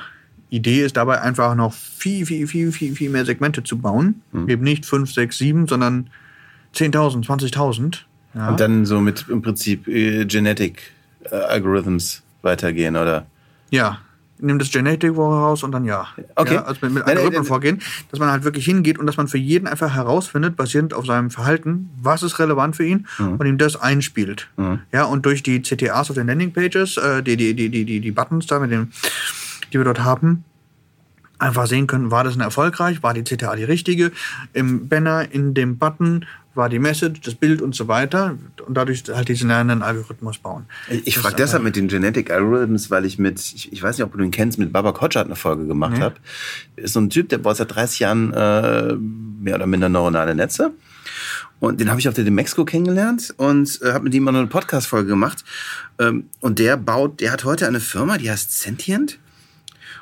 Idee 0.50 0.84
ist 0.84 0.96
dabei 0.96 1.20
einfach 1.20 1.54
noch 1.54 1.72
viel, 1.72 2.26
viel, 2.26 2.46
viel, 2.46 2.72
viel, 2.72 2.94
viel 2.94 3.10
mehr 3.10 3.24
Segmente 3.24 3.62
zu 3.62 3.78
bauen. 3.78 4.22
Eben 4.48 4.62
nicht 4.62 4.86
5, 4.86 5.12
6, 5.12 5.38
7, 5.38 5.66
sondern 5.66 6.10
10.000, 6.74 7.26
20.000. 7.26 7.98
Ja. 8.34 8.48
Und 8.48 8.60
dann 8.60 8.86
so 8.86 9.00
mit 9.00 9.26
im 9.28 9.42
Prinzip 9.42 9.88
äh, 9.88 10.24
Genetic 10.24 10.92
äh, 11.24 11.34
Algorithms 11.34 12.22
weitergehen, 12.42 12.96
oder? 12.96 13.26
Ja, 13.70 13.98
nimm 14.42 14.58
das 14.58 14.70
Genetic 14.70 15.16
raus 15.16 15.62
und 15.62 15.72
dann 15.72 15.84
ja. 15.84 16.06
Okay. 16.34 16.54
Ja, 16.54 16.64
also 16.64 16.78
mit, 16.82 16.94
mit 16.94 17.06
Nein, 17.06 17.16
Algorithmen 17.16 17.42
nein, 17.42 17.48
vorgehen, 17.48 17.82
dass 18.10 18.20
man 18.20 18.30
halt 18.30 18.44
wirklich 18.44 18.64
hingeht 18.64 18.98
und 18.98 19.06
dass 19.06 19.16
man 19.16 19.28
für 19.28 19.38
jeden 19.38 19.66
einfach 19.66 19.94
herausfindet, 19.94 20.56
basierend 20.56 20.94
auf 20.94 21.06
seinem 21.06 21.30
Verhalten, 21.30 21.90
was 22.00 22.22
ist 22.22 22.38
relevant 22.38 22.76
für 22.76 22.84
ihn 22.84 23.06
und 23.18 23.44
ihm 23.46 23.58
das 23.58 23.76
einspielt. 23.76 24.48
Ja, 24.92 25.04
und 25.04 25.26
durch 25.26 25.42
die 25.42 25.62
CTAs 25.62 26.10
auf 26.10 26.16
den 26.16 26.26
Landingpages, 26.26 26.96
äh, 26.96 27.22
die, 27.22 27.36
die, 27.36 27.54
die, 27.54 27.68
die, 27.68 27.84
die, 27.84 28.00
die 28.00 28.10
Buttons 28.10 28.46
da, 28.46 28.58
mit 28.58 28.70
dem, 28.70 28.88
die 29.72 29.78
wir 29.78 29.84
dort 29.84 30.00
haben, 30.00 30.44
einfach 31.38 31.66
sehen 31.66 31.86
können, 31.86 32.10
war 32.10 32.24
das 32.24 32.36
ein 32.36 32.40
erfolgreich, 32.40 33.02
war 33.02 33.14
die 33.14 33.24
CTA 33.24 33.56
die 33.56 33.64
richtige, 33.64 34.12
im 34.52 34.88
Banner, 34.88 35.32
in 35.32 35.54
dem 35.54 35.78
Button 35.78 36.26
war 36.54 36.68
die 36.68 36.78
Message, 36.78 37.20
das 37.20 37.34
Bild 37.34 37.62
und 37.62 37.74
so 37.74 37.86
weiter 37.86 38.36
und 38.66 38.74
dadurch 38.74 39.04
halt 39.08 39.28
diesen 39.28 39.48
lernenden 39.48 39.82
Algorithmus 39.82 40.38
bauen. 40.38 40.66
Ich 41.04 41.16
frage 41.18 41.36
deshalb 41.36 41.62
mit 41.62 41.76
den 41.76 41.86
Genetic 41.88 42.30
Algorithms, 42.30 42.90
weil 42.90 43.04
ich 43.04 43.18
mit, 43.18 43.38
ich, 43.40 43.72
ich 43.72 43.82
weiß 43.82 43.96
nicht, 43.98 44.04
ob 44.04 44.12
du 44.12 44.22
ihn 44.22 44.30
kennst, 44.32 44.58
mit 44.58 44.72
Baba 44.72 44.92
Kotschat 44.92 45.26
eine 45.26 45.36
Folge 45.36 45.66
gemacht 45.66 45.94
Nee. 45.94 46.00
habe. 46.00 46.16
Ist 46.76 46.94
so 46.94 47.00
ein 47.00 47.08
Typ, 47.10 47.28
der 47.28 47.38
baut 47.38 47.56
seit 47.56 47.74
30 47.74 48.00
Jahren 48.00 48.32
äh, 48.32 48.94
mehr 48.94 49.54
oder 49.54 49.66
minder 49.66 49.88
neuronale 49.88 50.34
Netze. 50.34 50.72
Und 51.60 51.78
den 51.80 51.90
habe 51.90 52.00
ich 52.00 52.08
auf 52.08 52.14
der 52.14 52.24
Demexco 52.24 52.64
kennengelernt 52.64 53.34
und 53.36 53.80
äh, 53.82 53.92
habe 53.92 54.04
mit 54.04 54.14
ihm 54.14 54.24
mal 54.24 54.34
eine 54.34 54.46
Podcast-Folge 54.46 55.08
gemacht. 55.08 55.44
Ähm, 55.98 56.24
und 56.40 56.58
der 56.58 56.76
baut, 56.76 57.20
der 57.20 57.32
hat 57.32 57.44
heute 57.44 57.68
eine 57.68 57.80
Firma, 57.80 58.16
die 58.18 58.30
heißt 58.30 58.58
Sentient. 58.58 59.18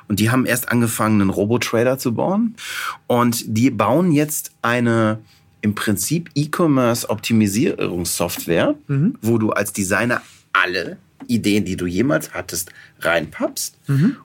Und 0.07 0.19
die 0.19 0.31
haben 0.31 0.45
erst 0.47 0.69
angefangen, 0.69 1.21
einen 1.21 1.29
Robotrader 1.29 1.99
zu 1.99 2.13
bauen. 2.15 2.55
Und 3.07 3.43
die 3.45 3.69
bauen 3.69 4.11
jetzt 4.11 4.51
eine 4.61 5.19
im 5.61 5.75
Prinzip 5.75 6.29
E-Commerce-Optimisierungssoftware, 6.35 8.75
wo 9.21 9.37
du 9.37 9.51
als 9.51 9.73
Designer 9.73 10.21
alle 10.53 10.97
Ideen, 11.27 11.65
die 11.65 11.75
du 11.77 11.85
jemals 11.85 12.33
hattest, 12.33 12.71
reinpappst. 13.01 13.75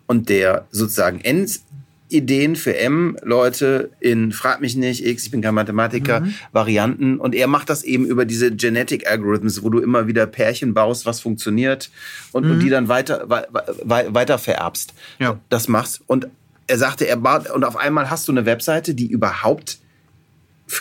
Und 0.06 0.28
der 0.28 0.66
sozusagen 0.70 1.20
Endideen 1.20 2.56
für 2.56 2.76
M-Leute 2.76 3.90
in 4.00 4.32
Frag 4.32 4.60
mich 4.60 4.76
nicht, 4.76 5.04
X, 5.04 5.24
ich 5.24 5.30
bin 5.30 5.42
kein 5.42 5.54
Mathematiker, 5.54 6.26
Varianten. 6.52 7.18
Und 7.18 7.34
er 7.34 7.46
macht 7.48 7.68
das 7.68 7.82
eben 7.82 8.06
über 8.06 8.24
diese 8.24 8.54
Genetic 8.54 9.08
Algorithms, 9.10 9.62
wo 9.62 9.70
du 9.70 9.80
immer 9.80 10.06
wieder 10.06 10.26
Pärchen 10.26 10.72
baust, 10.72 11.04
was 11.04 11.20
funktioniert 11.20 11.90
und, 12.32 12.44
und 12.50 12.60
die 12.60 12.70
dann 12.70 12.88
weiter, 12.88 13.28
wei- 13.28 13.46
wei- 13.82 14.14
weiter 14.14 14.38
vererbst. 14.38 14.94
Ja. 15.18 15.38
Das 15.50 15.68
machst. 15.68 16.00
Und 16.06 16.28
er 16.66 16.78
sagte, 16.78 17.06
er 17.06 17.16
baut, 17.16 17.50
und 17.50 17.64
auf 17.64 17.76
einmal 17.76 18.08
hast 18.08 18.26
du 18.28 18.32
eine 18.32 18.46
Webseite, 18.46 18.94
die 18.94 19.06
überhaupt 19.08 19.78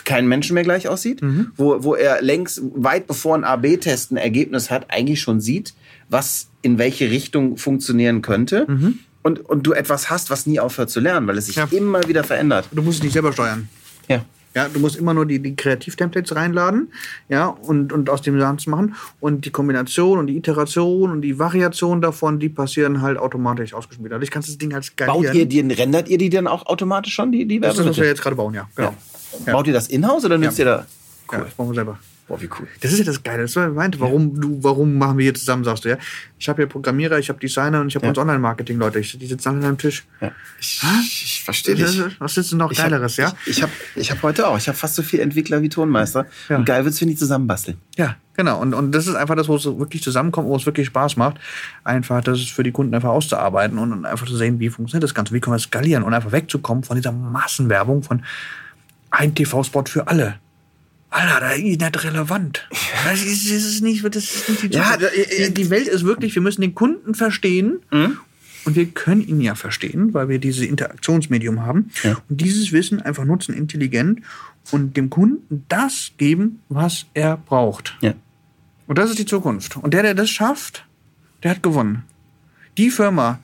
keinen 0.04 0.28
Menschen 0.28 0.54
mehr 0.54 0.62
gleich 0.64 0.88
aussieht, 0.88 1.20
wo, 1.56 1.82
wo 1.84 1.94
er 1.94 2.22
längst, 2.22 2.62
weit 2.74 3.06
bevor 3.06 3.34
ein 3.36 3.44
AB-Test 3.44 4.12
ein 4.12 4.16
Ergebnis 4.16 4.70
hat, 4.70 4.86
eigentlich 4.90 5.20
schon 5.20 5.40
sieht, 5.40 5.74
was 6.08 6.48
in 6.62 6.78
welche 6.78 7.10
Richtung 7.10 7.56
funktionieren 7.56 8.22
könnte. 8.22 8.66
Und, 9.22 9.40
und 9.40 9.66
du 9.66 9.72
etwas 9.72 10.10
hast, 10.10 10.30
was 10.30 10.46
nie 10.46 10.60
aufhört 10.60 10.90
zu 10.90 11.00
lernen, 11.00 11.26
weil 11.26 11.38
es 11.38 11.46
sich 11.46 11.56
Ja. 11.56 11.68
immer 11.70 12.06
wieder 12.08 12.24
verändert. 12.24 12.68
Du 12.72 12.82
musst 12.82 12.98
es 12.98 13.04
nicht 13.04 13.12
selber 13.14 13.32
steuern. 13.32 13.68
Ja. 14.08 14.24
Ja, 14.54 14.68
du 14.68 14.78
musst 14.78 14.94
immer 14.96 15.14
nur 15.14 15.26
die, 15.26 15.40
die 15.40 15.56
Kreativ-Templates 15.56 16.36
reinladen, 16.36 16.92
ja, 17.28 17.46
und, 17.48 17.92
und 17.92 18.08
aus 18.08 18.22
dem 18.22 18.38
Sachen 18.38 18.58
machen. 18.70 18.94
Und 19.18 19.44
die 19.46 19.50
Kombination 19.50 20.20
und 20.20 20.28
die 20.28 20.36
Iteration 20.36 21.10
und 21.10 21.22
die 21.22 21.40
Variation 21.40 22.00
davon, 22.00 22.38
die 22.38 22.48
passieren 22.50 23.02
halt 23.02 23.18
automatisch 23.18 23.74
ausgespielt. 23.74 24.12
Dadurch 24.12 24.30
kannst 24.30 24.48
du 24.48 24.52
das 24.52 24.58
Ding 24.58 24.72
halt 24.72 24.84
skalieren. 24.84 25.22
Baut 25.24 25.34
ihr 25.34 25.46
die, 25.46 25.60
rendert 25.72 26.08
ihr 26.08 26.18
die 26.18 26.30
dann 26.30 26.46
auch 26.46 26.66
automatisch 26.66 27.14
schon, 27.14 27.32
die, 27.32 27.46
die 27.48 27.58
das 27.58 27.72
ist 27.72 27.80
das, 27.80 27.86
was 27.88 27.96
wir 27.96 28.06
jetzt 28.06 28.22
gerade 28.22 28.36
bauen, 28.36 28.54
ja. 28.54 28.68
Genau. 28.76 28.90
Ja. 28.90 28.94
Baut 29.46 29.66
ihr 29.66 29.72
das 29.72 29.88
in-house 29.88 30.24
oder 30.24 30.38
nützt 30.38 30.58
Ja. 30.58 30.64
ihr 30.64 30.70
da? 30.70 30.86
Ja, 31.32 31.44
das 31.44 31.54
bauen 31.54 31.68
wir 31.70 31.74
selber. 31.74 31.98
Boah, 32.26 32.40
wie 32.40 32.48
cool. 32.58 32.66
Das 32.80 32.90
ist 32.90 32.98
ja 33.00 33.04
das 33.04 33.22
Geile. 33.22 33.42
Das 33.42 33.54
war 33.56 33.68
meinte, 33.68 34.00
warum 34.00 34.40
du, 34.40 34.58
warum 34.62 34.94
machen 34.96 35.18
wir 35.18 35.24
hier 35.24 35.34
zusammen, 35.34 35.62
sagst 35.62 35.84
du, 35.84 35.90
ja? 35.90 35.98
Ich 36.38 36.48
habe 36.48 36.62
hier 36.62 36.66
Programmierer, 36.66 37.18
ich 37.18 37.28
habe 37.28 37.38
Designer 37.38 37.82
und 37.82 37.88
ich 37.88 37.96
habe 37.96 38.06
Ja. 38.06 38.10
uns 38.10 38.18
Online-Marketing-Leute. 38.18 38.98
Die 39.02 39.26
sitzen 39.26 39.48
alle 39.48 39.58
an 39.58 39.64
einem 39.64 39.78
Tisch. 39.78 40.06
Ja. 40.22 40.32
Ich, 40.58 40.80
ich, 40.82 41.42
verstehe 41.44 41.74
Das 41.74 41.92
dich. 41.92 42.02
Was 42.18 42.38
ist 42.38 42.50
denn 42.50 42.58
noch 42.58 42.72
Ich 42.72 42.78
hab- 42.78 42.88
Geileres, 42.88 43.18
ja? 43.18 43.34
Ich, 43.44 43.58
ich 43.58 43.62
habe 43.62 43.72
ich 43.94 44.10
hab 44.10 44.22
heute 44.22 44.48
auch. 44.48 44.56
Ich 44.56 44.68
habe 44.68 44.78
fast 44.78 44.94
so 44.94 45.02
viele 45.02 45.22
Entwickler 45.22 45.60
wie 45.60 45.68
Tonmeister. 45.68 46.24
Ja. 46.48 46.56
Und 46.56 46.64
geil 46.64 46.82
wird's, 46.86 46.98
wenn 47.02 47.08
die 47.08 47.16
zusammenbasteln. 47.16 47.76
Ja, 47.96 48.16
genau. 48.34 48.58
Und, 48.58 48.72
und 48.72 48.92
das 48.92 49.06
ist 49.06 49.16
einfach 49.16 49.36
das, 49.36 49.48
wo 49.48 49.56
es 49.56 49.64
wirklich 49.66 50.02
zusammenkommt, 50.02 50.48
wo 50.48 50.56
es 50.56 50.64
wirklich 50.64 50.86
Spaß 50.86 51.16
macht. 51.16 51.36
Einfach 51.84 52.22
das 52.22 52.38
ist 52.38 52.52
für 52.52 52.62
die 52.62 52.72
Kunden 52.72 52.94
einfach 52.94 53.10
auszuarbeiten 53.10 53.76
und, 53.78 53.92
und 53.92 54.06
einfach 54.06 54.26
zu 54.26 54.36
sehen, 54.36 54.58
wie 54.60 54.70
funktioniert 54.70 55.04
das 55.04 55.12
Ganze, 55.14 55.34
wie 55.34 55.40
können 55.40 55.56
wir 55.56 55.60
skalieren 55.60 56.02
und 56.04 56.14
einfach 56.14 56.32
wegzukommen 56.32 56.84
von 56.84 56.96
dieser 56.96 57.12
Massenwerbung 57.12 58.02
von 58.02 58.22
ein 59.14 59.34
TV-Spot 59.34 59.84
für 59.86 60.08
alle. 60.08 60.38
Alter, 61.10 61.40
da 61.40 61.50
ist 61.52 61.62
nicht 61.62 62.04
relevant. 62.04 62.66
Das 63.04 63.22
ist, 63.22 63.44
das 63.48 63.62
ist 63.64 63.82
nicht, 63.82 64.04
das 64.04 64.16
ist 64.16 64.48
nicht 64.48 64.62
die, 64.64 64.76
Ja, 64.76 64.96
da- 64.96 65.06
äh, 65.06 65.50
die, 65.50 65.70
Welt 65.70 65.86
ist 65.86 66.04
wirklich, 66.04 66.34
wir 66.34 66.42
müssen 66.42 66.60
den 66.60 66.74
Kunden 66.74 67.14
verstehen. 67.14 67.80
Und 67.90 68.76
wir 68.76 68.86
können 68.86 69.20
ihn 69.20 69.40
ja 69.40 69.54
verstehen, 69.54 70.14
weil 70.14 70.28
wir 70.28 70.38
dieses 70.38 70.64
Interaktionsmedium 70.66 71.64
haben. 71.64 71.90
Ja. 72.02 72.16
Und 72.28 72.40
dieses 72.40 72.72
Wissen 72.72 73.00
einfach 73.00 73.24
nutzen, 73.24 73.54
intelligent 73.54 74.22
und 74.70 74.96
dem 74.96 75.10
Kunden 75.10 75.64
das 75.68 76.12
geben, 76.16 76.60
was 76.68 77.06
er 77.14 77.36
braucht. 77.36 77.96
Ja. 78.00 78.14
Und 78.86 78.98
das 78.98 79.10
ist 79.10 79.18
die 79.18 79.26
Zukunft. 79.26 79.76
Und 79.76 79.94
der, 79.94 80.02
der 80.02 80.14
das 80.14 80.30
schafft, 80.30 80.84
der 81.42 81.52
hat 81.52 81.62
gewonnen. 81.62 82.02
Die 82.78 82.90
Firma, 82.90 83.38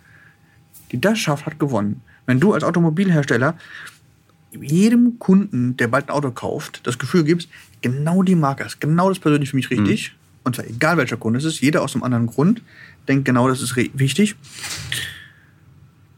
die 0.91 1.01
das 1.01 1.19
schafft, 1.19 1.47
hat 1.47 1.59
gewonnen. 1.61 2.01
Wenn 2.27 2.41
du 2.41 2.53
als 2.55 2.65
Automobilhersteller 2.65 3.57
jedem 4.53 5.19
Kunden, 5.19 5.77
der 5.77 5.89
bald 5.89 6.09
ein 6.09 6.15
Auto 6.15 6.31
kauft, 6.31 6.81
das 6.85 6.99
Gefühl 6.99 7.25
gibst, 7.25 7.49
genau 7.83 8.23
die 8.23 8.35
Marke 8.35 8.65
ist, 8.65 8.81
genau 8.81 9.09
das 9.09 9.19
persönlich 9.19 9.51
für 9.51 9.57
mich 9.57 9.71
richtig, 9.71 10.15
und 10.45 10.57
zwar 10.57 10.67
egal 10.67 10.97
welcher 10.97 11.17
Kunde 11.17 11.39
es 11.39 11.45
ist, 11.45 11.61
jeder 11.61 11.83
aus 11.83 11.95
einem 11.95 12.05
anderen 12.05 12.27
Grund, 12.27 12.63
denkt 13.09 13.25
genau, 13.25 13.49
das 13.49 13.63
ist 13.63 13.77
wichtig, 13.77 14.37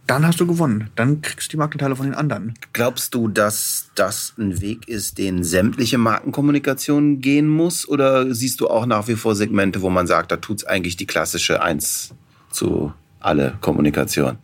dann 0.07 0.27
hast 0.27 0.41
du 0.41 0.47
gewonnen. 0.47 0.91
Dann 0.97 1.23
kriegst 1.23 1.49
du 1.49 1.51
die 1.53 1.57
Markenteile 1.57 1.97
von 1.97 2.07
den 2.07 2.15
anderen. 2.15 2.55
Glaubst 2.73 3.15
du, 3.15 3.29
dass 3.29 3.91
das 3.95 4.35
ein 4.37 4.61
Weg 4.61 4.89
ist, 4.89 5.17
den 5.17 5.45
sämtliche 5.45 5.97
Markenkommunikation 5.97 7.21
gehen 7.21 7.49
muss? 7.49 7.89
Oder 7.89 8.35
siehst 8.35 8.61
du 8.61 8.69
auch 8.69 8.85
nach 8.85 9.09
wie 9.09 9.15
vor 9.15 9.35
Segmente, 9.35 9.81
wo 9.81 9.91
man 9.91 10.07
sagt, 10.07 10.33
da 10.33 10.37
tut's 10.37 10.65
eigentlich 10.65 10.97
die 10.97 11.07
klassische 11.07 11.63
Eins 11.63 12.15
zu 12.51 12.93
alle 13.21 13.57
Kommunikation? 13.61 14.39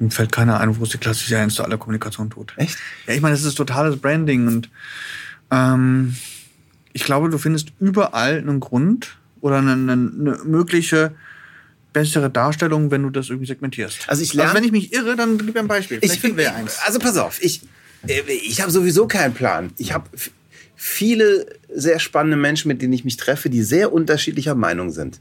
Mir 0.00 0.10
fällt 0.10 0.32
keiner 0.32 0.58
ein, 0.60 0.76
wo 0.78 0.82
es 0.84 0.90
die 0.90 0.98
klassische 0.98 1.38
1 1.38 1.54
zu 1.54 1.62
aller 1.62 1.76
Kommunikation 1.78 2.30
tut. 2.30 2.52
Echt? 2.56 2.76
Ja, 3.06 3.14
ich 3.14 3.20
meine, 3.20 3.34
das 3.34 3.44
ist 3.44 3.54
totales 3.54 3.96
Branding 4.00 4.46
und 4.48 4.68
ähm, 5.50 6.16
ich 6.92 7.04
glaube, 7.04 7.28
du 7.28 7.38
findest 7.38 7.68
überall 7.78 8.38
einen 8.38 8.58
Grund 8.60 9.16
oder 9.40 9.58
eine, 9.58 9.72
eine, 9.72 9.92
eine 9.92 10.38
mögliche 10.44 11.12
bessere 11.92 12.30
Darstellung, 12.30 12.90
wenn 12.90 13.02
du 13.02 13.10
das 13.10 13.28
irgendwie 13.28 13.46
segmentierst. 13.46 14.08
Also 14.08 14.22
ich 14.22 14.32
lerne- 14.32 14.50
Also 14.50 14.56
wenn 14.58 14.64
ich 14.64 14.72
mich 14.72 14.92
irre, 14.92 15.16
dann 15.16 15.38
gib 15.38 15.54
mir 15.54 15.60
ein 15.60 15.68
Beispiel. 15.68 15.98
Vielleicht 16.00 16.20
finden 16.20 16.36
wir 16.38 16.44
ja 16.44 16.54
eins. 16.54 16.78
Also 16.86 16.98
pass 16.98 17.16
auf, 17.16 17.42
ich, 17.42 17.62
äh, 18.06 18.20
ich 18.30 18.60
habe 18.60 18.70
sowieso 18.70 19.06
keinen 19.06 19.34
Plan. 19.34 19.70
Ich 19.76 19.92
habe 19.92 20.08
viele 20.76 21.46
sehr 21.74 21.98
spannende 21.98 22.36
Menschen, 22.36 22.68
mit 22.68 22.80
denen 22.80 22.92
ich 22.92 23.04
mich 23.04 23.16
treffe, 23.16 23.50
die 23.50 23.62
sehr 23.62 23.92
unterschiedlicher 23.92 24.54
Meinung 24.54 24.90
sind. 24.92 25.20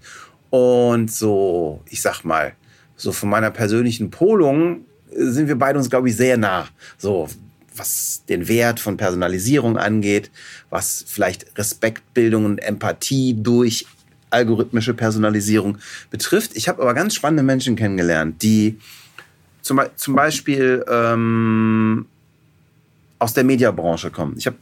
Und 0.52 1.12
so, 1.12 1.84
ich 1.90 2.02
sag 2.02 2.24
mal, 2.24 2.54
so 3.00 3.12
von 3.12 3.30
meiner 3.30 3.50
persönlichen 3.50 4.12
Polung 4.12 4.86
äh, 5.12 5.26
sind 5.26 5.48
wir 5.48 5.58
beide 5.58 5.80
uns, 5.80 5.90
glaube 5.90 6.10
ich, 6.10 6.16
sehr 6.16 6.38
nah. 6.38 6.68
So, 6.98 7.28
was 7.76 8.24
den 8.28 8.48
Wert 8.48 8.80
von 8.80 8.98
Personalisierung 8.98 9.78
angeht, 9.78 10.30
was 10.70 11.04
vielleicht 11.08 11.58
Respektbildung 11.58 12.46
und 12.46 12.60
Empathie 12.60 13.36
durch 13.42 13.86
algorithmische 14.32 14.94
Personalisierung 14.94 15.78
betrifft. 16.12 16.52
Ich 16.56 16.68
habe 16.68 16.82
aber 16.82 16.94
ganz 16.94 17.16
spannende 17.16 17.42
Menschen 17.42 17.76
kennengelernt, 17.76 18.44
die 18.44 18.78
zum, 19.62 19.82
zum 19.96 20.16
Beispiel 20.16 20.84
ähm, 20.88 22.06
aus 23.18 23.34
der 23.34 23.44
Mediabranche 23.44 24.12
kommen. 24.12 24.36
Ich 24.38 24.46
habe 24.46 24.58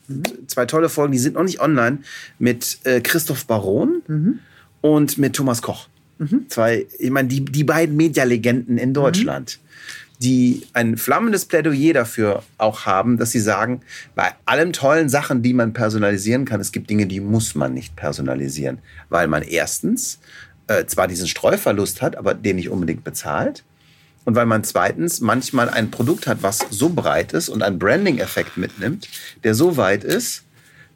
zwei 0.47 0.65
tolle 0.65 0.89
Folgen, 0.89 1.11
die 1.11 1.19
sind 1.19 1.35
noch 1.35 1.43
nicht 1.43 1.59
online, 1.59 1.99
mit 2.39 2.79
äh, 2.83 3.01
Christoph 3.01 3.45
Baron 3.45 4.01
und 4.81 5.17
mit 5.17 5.35
Thomas 5.35 5.61
Koch. 5.61 5.87
Zwei, 6.49 6.85
ich 6.97 7.11
meine, 7.11 7.27
die, 7.27 7.43
die 7.45 7.63
beiden 7.63 7.95
Medialegenden 7.95 8.77
in 8.77 8.93
Deutschland, 8.93 9.59
die 10.19 10.63
ein 10.73 10.97
flammendes 10.97 11.45
Plädoyer 11.45 11.93
dafür 11.93 12.43
auch 12.57 12.85
haben, 12.85 13.17
dass 13.17 13.31
sie 13.31 13.39
sagen, 13.39 13.81
bei 14.15 14.31
allen 14.45 14.73
tollen 14.73 15.09
Sachen, 15.09 15.43
die 15.43 15.53
man 15.53 15.73
personalisieren 15.73 16.45
kann, 16.45 16.59
es 16.59 16.71
gibt 16.71 16.89
Dinge, 16.89 17.05
die 17.05 17.19
muss 17.19 17.53
man 17.53 17.73
nicht 17.73 17.95
personalisieren, 17.95 18.79
weil 19.09 19.27
man 19.27 19.43
erstens 19.43 20.19
äh, 20.67 20.85
zwar 20.85 21.07
diesen 21.07 21.27
Streuverlust 21.27 22.01
hat, 22.01 22.15
aber 22.15 22.33
den 22.33 22.55
nicht 22.55 22.69
unbedingt 22.69 23.03
bezahlt. 23.03 23.63
Und 24.25 24.35
weil 24.35 24.45
man 24.45 24.65
zweitens 24.65 25.21
manchmal 25.21 25.69
ein 25.69 25.89
Produkt 25.89 26.27
hat, 26.27 26.39
was 26.41 26.59
so 26.69 26.89
breit 26.89 27.31
ist 27.31 27.47
und 27.47 27.63
einen 27.63 27.79
Branding-Effekt 27.79 28.57
mitnimmt, 28.57 29.07
der 29.45 29.53
so 29.55 29.77
weit 29.77 30.03
ist, 30.03 30.43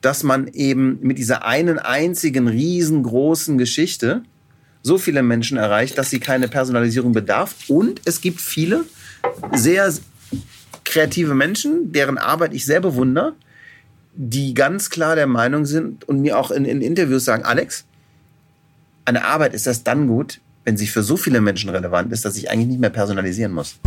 dass 0.01 0.23
man 0.23 0.47
eben 0.47 0.99
mit 1.01 1.17
dieser 1.17 1.45
einen 1.45 1.79
einzigen 1.79 2.47
riesengroßen 2.47 3.57
Geschichte 3.57 4.23
so 4.83 4.97
viele 4.97 5.23
Menschen 5.23 5.57
erreicht, 5.57 5.97
dass 5.97 6.09
sie 6.09 6.19
keine 6.19 6.47
Personalisierung 6.47 7.13
bedarf. 7.13 7.55
Und 7.67 8.01
es 8.05 8.21
gibt 8.21 8.41
viele 8.41 8.85
sehr 9.53 9.93
kreative 10.83 11.35
Menschen, 11.35 11.91
deren 11.91 12.17
Arbeit 12.17 12.53
ich 12.53 12.65
sehr 12.65 12.81
bewundere, 12.81 13.33
die 14.13 14.53
ganz 14.53 14.89
klar 14.89 15.15
der 15.15 15.27
Meinung 15.27 15.65
sind 15.65 16.07
und 16.07 16.21
mir 16.21 16.37
auch 16.37 16.51
in, 16.51 16.65
in 16.65 16.81
Interviews 16.81 17.25
sagen, 17.25 17.43
Alex, 17.43 17.85
eine 19.05 19.25
Arbeit 19.25 19.53
ist 19.53 19.67
das 19.67 19.83
dann 19.83 20.07
gut, 20.07 20.41
wenn 20.63 20.77
sie 20.77 20.87
für 20.87 21.03
so 21.03 21.17
viele 21.17 21.41
Menschen 21.41 21.69
relevant 21.69 22.11
ist, 22.11 22.25
dass 22.25 22.37
ich 22.37 22.49
eigentlich 22.49 22.67
nicht 22.67 22.81
mehr 22.81 22.89
personalisieren 22.89 23.53
muss. 23.53 23.79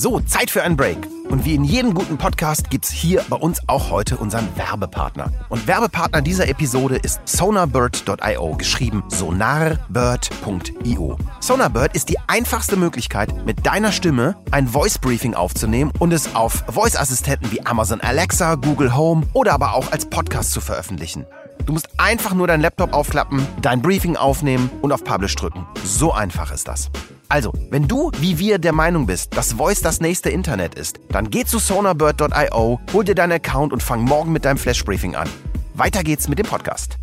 So, 0.00 0.20
Zeit 0.20 0.48
für 0.48 0.62
einen 0.62 0.76
Break. 0.76 1.08
Und 1.28 1.44
wie 1.44 1.56
in 1.56 1.64
jedem 1.64 1.92
guten 1.92 2.18
Podcast 2.18 2.70
gibt's 2.70 2.88
hier 2.88 3.24
bei 3.28 3.34
uns 3.34 3.60
auch 3.66 3.90
heute 3.90 4.16
unseren 4.16 4.48
Werbepartner. 4.56 5.32
Und 5.48 5.66
Werbepartner 5.66 6.22
dieser 6.22 6.48
Episode 6.48 6.94
ist 6.94 7.20
sonarbird.io, 7.24 8.54
geschrieben 8.54 9.02
sonarbird.io. 9.08 11.18
Sonarbird 11.40 11.96
ist 11.96 12.10
die 12.10 12.18
einfachste 12.28 12.76
Möglichkeit, 12.76 13.44
mit 13.44 13.66
deiner 13.66 13.90
Stimme 13.90 14.36
ein 14.52 14.68
Voice 14.68 15.00
Briefing 15.00 15.34
aufzunehmen 15.34 15.90
und 15.98 16.12
es 16.12 16.32
auf 16.36 16.62
Voice-Assistenten 16.68 17.50
wie 17.50 17.66
Amazon 17.66 18.00
Alexa, 18.00 18.54
Google 18.54 18.94
Home 18.94 19.26
oder 19.32 19.52
aber 19.52 19.74
auch 19.74 19.90
als 19.90 20.06
Podcast 20.06 20.52
zu 20.52 20.60
veröffentlichen. 20.60 21.26
Du 21.66 21.72
musst 21.72 21.88
einfach 21.98 22.34
nur 22.34 22.46
deinen 22.46 22.62
Laptop 22.62 22.92
aufklappen, 22.92 23.46
dein 23.60 23.82
Briefing 23.82 24.16
aufnehmen 24.16 24.70
und 24.80 24.92
auf 24.92 25.04
Publish 25.04 25.34
drücken. 25.34 25.66
So 25.84 26.12
einfach 26.12 26.52
ist 26.52 26.68
das. 26.68 26.90
Also, 27.28 27.52
wenn 27.70 27.86
du 27.86 28.10
wie 28.20 28.38
wir 28.38 28.58
der 28.58 28.72
Meinung 28.72 29.06
bist, 29.06 29.36
dass 29.36 29.52
Voice 29.52 29.82
das 29.82 30.00
nächste 30.00 30.30
Internet 30.30 30.74
ist, 30.76 30.98
dann 31.10 31.30
geh 31.30 31.44
zu 31.44 31.58
sonarbird.io, 31.58 32.80
hol 32.92 33.04
dir 33.04 33.14
deinen 33.14 33.32
Account 33.32 33.72
und 33.72 33.82
fang 33.82 34.00
morgen 34.00 34.32
mit 34.32 34.44
deinem 34.44 34.56
Flash 34.56 34.84
Briefing 34.84 35.14
an. 35.14 35.28
Weiter 35.74 36.02
geht's 36.02 36.28
mit 36.28 36.38
dem 36.38 36.46
Podcast. 36.46 36.96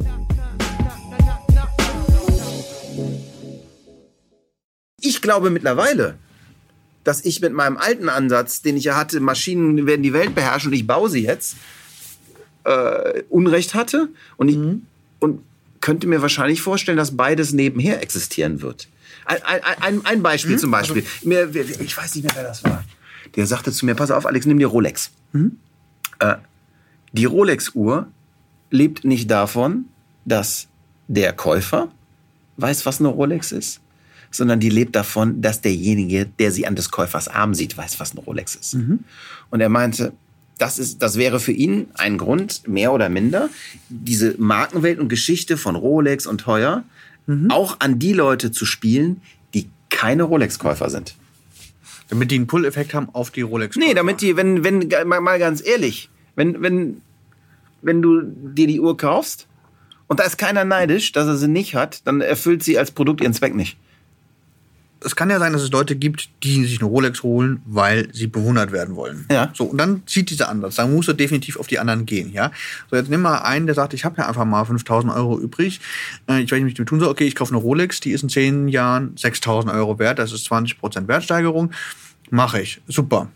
Ich 4.99 5.21
glaube 5.21 5.51
mittlerweile, 5.51 6.17
dass 7.03 7.23
ich 7.23 7.39
mit 7.39 7.53
meinem 7.53 7.77
alten 7.77 8.09
Ansatz, 8.09 8.63
den 8.63 8.75
ich 8.75 8.85
ja 8.85 8.97
hatte, 8.97 9.19
Maschinen 9.19 9.85
werden 9.85 10.01
die 10.01 10.13
Welt 10.13 10.33
beherrschen 10.33 10.69
und 10.69 10.73
ich 10.73 10.87
baue 10.87 11.09
sie 11.09 11.23
jetzt, 11.23 11.55
äh, 12.65 13.23
Unrecht 13.29 13.73
hatte. 13.73 14.09
Und 14.37 14.49
ich 14.49 14.57
und 15.19 15.43
könnte 15.81 16.07
mir 16.07 16.21
wahrscheinlich 16.21 16.61
vorstellen, 16.61 16.97
dass 16.97 17.15
beides 17.15 17.53
nebenher 17.53 18.01
existieren 18.01 18.61
wird. 18.61 18.87
Ein, 19.25 19.61
ein, 19.81 20.05
ein, 20.05 20.23
Beispiel 20.23 20.57
zum 20.59 20.71
Beispiel. 20.71 21.03
Mir, 21.23 21.49
ich 21.55 21.97
weiß 21.97 22.15
nicht 22.15 22.23
mehr, 22.25 22.35
wer 22.35 22.43
das 22.43 22.63
war. 22.63 22.83
Der 23.35 23.47
sagte 23.47 23.71
zu 23.71 23.85
mir, 23.85 23.95
pass 23.95 24.11
auf, 24.11 24.25
Alex, 24.25 24.45
nimm 24.45 24.59
dir 24.59 24.67
Rolex. 24.67 25.11
Äh, 26.19 26.35
die 27.11 27.25
Rolex-Uhr 27.25 28.07
lebt 28.69 29.03
nicht 29.03 29.29
davon, 29.31 29.85
dass 30.25 30.67
der 31.07 31.33
Käufer 31.33 31.89
weiß, 32.57 32.85
was 32.85 32.99
eine 32.99 33.09
Rolex 33.09 33.51
ist, 33.51 33.81
sondern 34.31 34.59
die 34.59 34.69
lebt 34.69 34.95
davon, 34.95 35.41
dass 35.41 35.61
derjenige, 35.61 36.25
der 36.25 36.51
sie 36.51 36.67
an 36.67 36.75
des 36.75 36.91
Käufers 36.91 37.27
Arm 37.27 37.53
sieht, 37.53 37.77
weiß, 37.77 37.99
was 37.99 38.11
eine 38.11 38.21
Rolex 38.21 38.55
ist. 38.55 38.73
Und 39.49 39.61
er 39.61 39.69
meinte, 39.69 40.13
das, 40.57 40.79
ist, 40.79 41.01
das 41.01 41.17
wäre 41.17 41.39
für 41.39 41.51
ihn 41.51 41.87
ein 41.95 42.17
Grund, 42.17 42.67
mehr 42.67 42.93
oder 42.93 43.09
minder, 43.09 43.49
diese 43.89 44.35
Markenwelt 44.37 44.99
und 44.99 45.09
Geschichte 45.09 45.57
von 45.57 45.75
Rolex 45.75 46.25
und 46.25 46.47
Heuer 46.47 46.83
auch 47.49 47.79
an 47.79 47.97
die 47.99 48.13
Leute 48.13 48.51
zu 48.51 48.65
spielen, 48.65 49.21
die 49.53 49.67
keine 49.89 50.23
Rolex-Käufer 50.23 50.89
sind. 50.89 51.15
Damit 52.09 52.29
die 52.29 52.35
einen 52.35 52.47
Pull-Effekt 52.47 52.93
haben 52.93 53.09
auf 53.13 53.31
die 53.31 53.41
Rolex. 53.41 53.75
Nee, 53.77 53.95
damit 53.95 54.21
die, 54.21 54.37
wenn, 54.37 54.63
wenn, 54.63 54.87
mal, 55.07 55.21
mal 55.21 55.39
ganz 55.39 55.65
ehrlich, 55.65 56.09
wenn, 56.35 56.61
wenn, 56.61 57.01
wenn 57.81 58.01
du 58.01 58.21
dir 58.21 58.67
die 58.67 58.79
Uhr 58.79 58.95
kaufst 58.95 59.47
und 60.07 60.19
da 60.19 60.23
ist 60.23 60.37
keiner 60.37 60.65
neidisch, 60.65 61.11
dass 61.13 61.27
er 61.27 61.37
sie 61.37 61.47
nicht 61.47 61.73
hat, 61.73 62.05
dann 62.05 62.21
erfüllt 62.21 62.63
sie 62.63 62.77
als 62.77 62.91
Produkt 62.91 63.21
ihren 63.21 63.33
Zweck 63.33 63.55
nicht. 63.55 63.77
Es 65.05 65.15
kann 65.15 65.29
ja 65.29 65.39
sein, 65.39 65.53
dass 65.53 65.61
es 65.61 65.71
Leute 65.71 65.95
gibt, 65.95 66.29
die 66.43 66.65
sich 66.65 66.79
eine 66.79 66.89
Rolex 66.89 67.23
holen, 67.23 67.61
weil 67.65 68.07
sie 68.13 68.27
bewundert 68.27 68.71
werden 68.71 68.95
wollen. 68.95 69.25
Ja. 69.31 69.51
So, 69.53 69.65
und 69.65 69.77
dann 69.77 70.03
zieht 70.07 70.29
dieser 70.29 70.49
Ansatz. 70.49 70.75
Dann 70.75 70.93
musst 70.93 71.07
du 71.07 71.13
definitiv 71.13 71.57
auf 71.57 71.67
die 71.67 71.79
anderen 71.79 72.05
gehen, 72.05 72.33
ja. 72.33 72.51
So, 72.89 72.95
jetzt 72.97 73.09
nimm 73.09 73.21
mal 73.21 73.37
einen, 73.39 73.65
der 73.67 73.75
sagt, 73.75 73.93
ich 73.93 74.03
habe 74.03 74.17
ja 74.17 74.27
einfach 74.27 74.45
mal 74.45 74.65
5000 74.65 75.13
Euro 75.13 75.39
übrig. 75.39 75.79
Äh, 76.27 76.41
Ich 76.41 76.51
weiß 76.51 76.61
nicht, 76.61 76.77
wie 76.77 76.81
ich 76.81 76.87
tun 76.87 76.99
soll. 76.99 77.09
Okay, 77.09 77.25
ich 77.25 77.35
kaufe 77.35 77.51
eine 77.53 77.61
Rolex, 77.61 77.99
die 77.99 78.11
ist 78.11 78.23
in 78.23 78.29
10 78.29 78.67
Jahren 78.67 79.15
6000 79.17 79.73
Euro 79.73 79.99
wert. 79.99 80.19
Das 80.19 80.33
ist 80.33 80.51
20% 80.51 81.07
Wertsteigerung. 81.07 81.71
Mache 82.31 82.61
ich. 82.61 82.81
Super. 82.87 83.29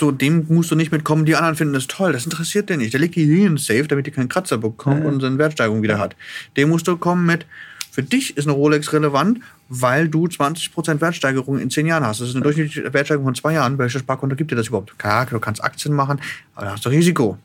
So, 0.00 0.12
dem 0.12 0.46
musst 0.48 0.70
du 0.70 0.76
nicht 0.76 0.92
mitkommen. 0.92 1.24
Die 1.24 1.34
anderen 1.34 1.56
finden 1.56 1.74
das 1.74 1.88
toll. 1.88 2.12
Das 2.12 2.24
interessiert 2.24 2.70
den 2.70 2.78
nicht. 2.78 2.92
Der 2.92 3.00
legt 3.00 3.16
die 3.16 3.26
den 3.26 3.56
Safe, 3.56 3.86
damit 3.88 4.06
die 4.06 4.10
keinen 4.12 4.28
Kratzer 4.28 4.58
bekommt 4.58 5.04
und 5.04 5.20
seine 5.20 5.38
Wertsteigerung 5.38 5.82
wieder 5.82 5.98
hat. 5.98 6.14
Dem 6.56 6.68
musst 6.68 6.86
du 6.86 6.96
kommen 6.96 7.26
mit, 7.26 7.46
für 7.90 8.04
dich 8.04 8.36
ist 8.36 8.46
eine 8.46 8.52
Rolex 8.52 8.92
relevant, 8.92 9.40
weil 9.68 10.08
du 10.08 10.26
20% 10.26 11.00
Wertsteigerung 11.00 11.58
in 11.58 11.70
10 11.70 11.86
Jahren 11.86 12.04
hast. 12.04 12.20
Das 12.20 12.28
ist 12.28 12.34
eine 12.34 12.42
durchschnittliche 12.42 12.92
Wertsteigerung 12.92 13.26
von 13.26 13.34
zwei 13.34 13.52
Jahren. 13.54 13.78
Welches 13.78 14.00
Sparkonto 14.00 14.36
gibt 14.36 14.50
dir 14.50 14.56
das 14.56 14.68
überhaupt? 14.68 14.98
Klar, 14.98 15.26
du 15.26 15.38
kannst 15.38 15.62
Aktien 15.62 15.94
machen, 15.94 16.20
aber 16.54 16.66
da 16.66 16.72
hast 16.72 16.84
du 16.84 16.88
Risiko. 16.88 17.38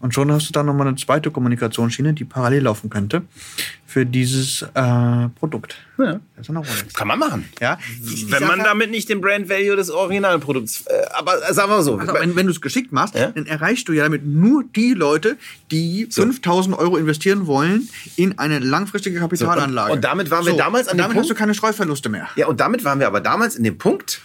Und 0.00 0.14
schon 0.14 0.30
hast 0.30 0.48
du 0.48 0.52
dann 0.52 0.66
nochmal 0.66 0.86
eine 0.86 0.96
zweite 0.96 1.30
Kommunikationsschiene, 1.32 2.12
die 2.14 2.24
parallel 2.24 2.62
laufen 2.62 2.88
könnte 2.88 3.22
für 3.84 4.06
dieses 4.06 4.62
äh, 4.62 5.28
Produkt. 5.40 5.76
Ja. 5.98 6.20
Kann 6.94 7.08
man 7.08 7.18
machen. 7.18 7.48
Ja, 7.60 7.78
ich- 8.04 8.14
ich 8.24 8.30
Wenn 8.30 8.38
sag 8.40 8.48
man 8.48 8.58
ja- 8.58 8.64
damit 8.64 8.92
nicht 8.92 9.08
den 9.08 9.20
Brand 9.20 9.48
Value 9.48 9.74
des 9.74 9.90
Originalprodukts, 9.90 10.82
äh, 10.86 10.92
aber 11.16 11.38
äh, 11.48 11.52
sagen 11.52 11.70
wir 11.70 11.76
mal 11.78 11.82
so. 11.82 11.96
Also, 11.98 12.14
wenn, 12.14 12.36
wenn 12.36 12.46
du 12.46 12.52
es 12.52 12.60
geschickt 12.60 12.92
machst, 12.92 13.16
Ja. 13.16 13.30
dann 13.32 13.46
erreichst 13.46 13.88
du 13.88 13.92
ja 13.92 14.04
damit 14.04 14.24
nur 14.24 14.62
die 14.76 14.94
Leute, 14.94 15.36
die 15.72 16.06
5000 16.10 16.78
Euro 16.78 16.96
investieren 16.96 17.48
wollen 17.48 17.88
in 18.14 18.38
eine 18.38 18.60
langfristige 18.60 19.18
Kapitalanlage. 19.18 19.88
So, 19.88 19.92
und- 19.94 19.98
und 19.98 20.04
damit 20.04 20.30
waren 20.30 20.46
wir 20.46 20.52
damals 20.56 20.86
an 20.86 20.92
und 20.92 20.98
dem 20.98 21.02
damit 21.02 21.14
Punkt- 21.16 21.24
hast 21.24 21.30
du 21.30 21.34
keine 21.34 21.54
Streuverluste 21.54 22.08
mehr. 22.08 22.28
Ja, 22.36 22.46
und 22.46 22.60
damit 22.60 22.84
waren 22.84 23.00
wir 23.00 23.08
aber 23.08 23.20
damals 23.20 23.56
in 23.56 23.64
dem 23.64 23.78
Punkt, 23.78 24.20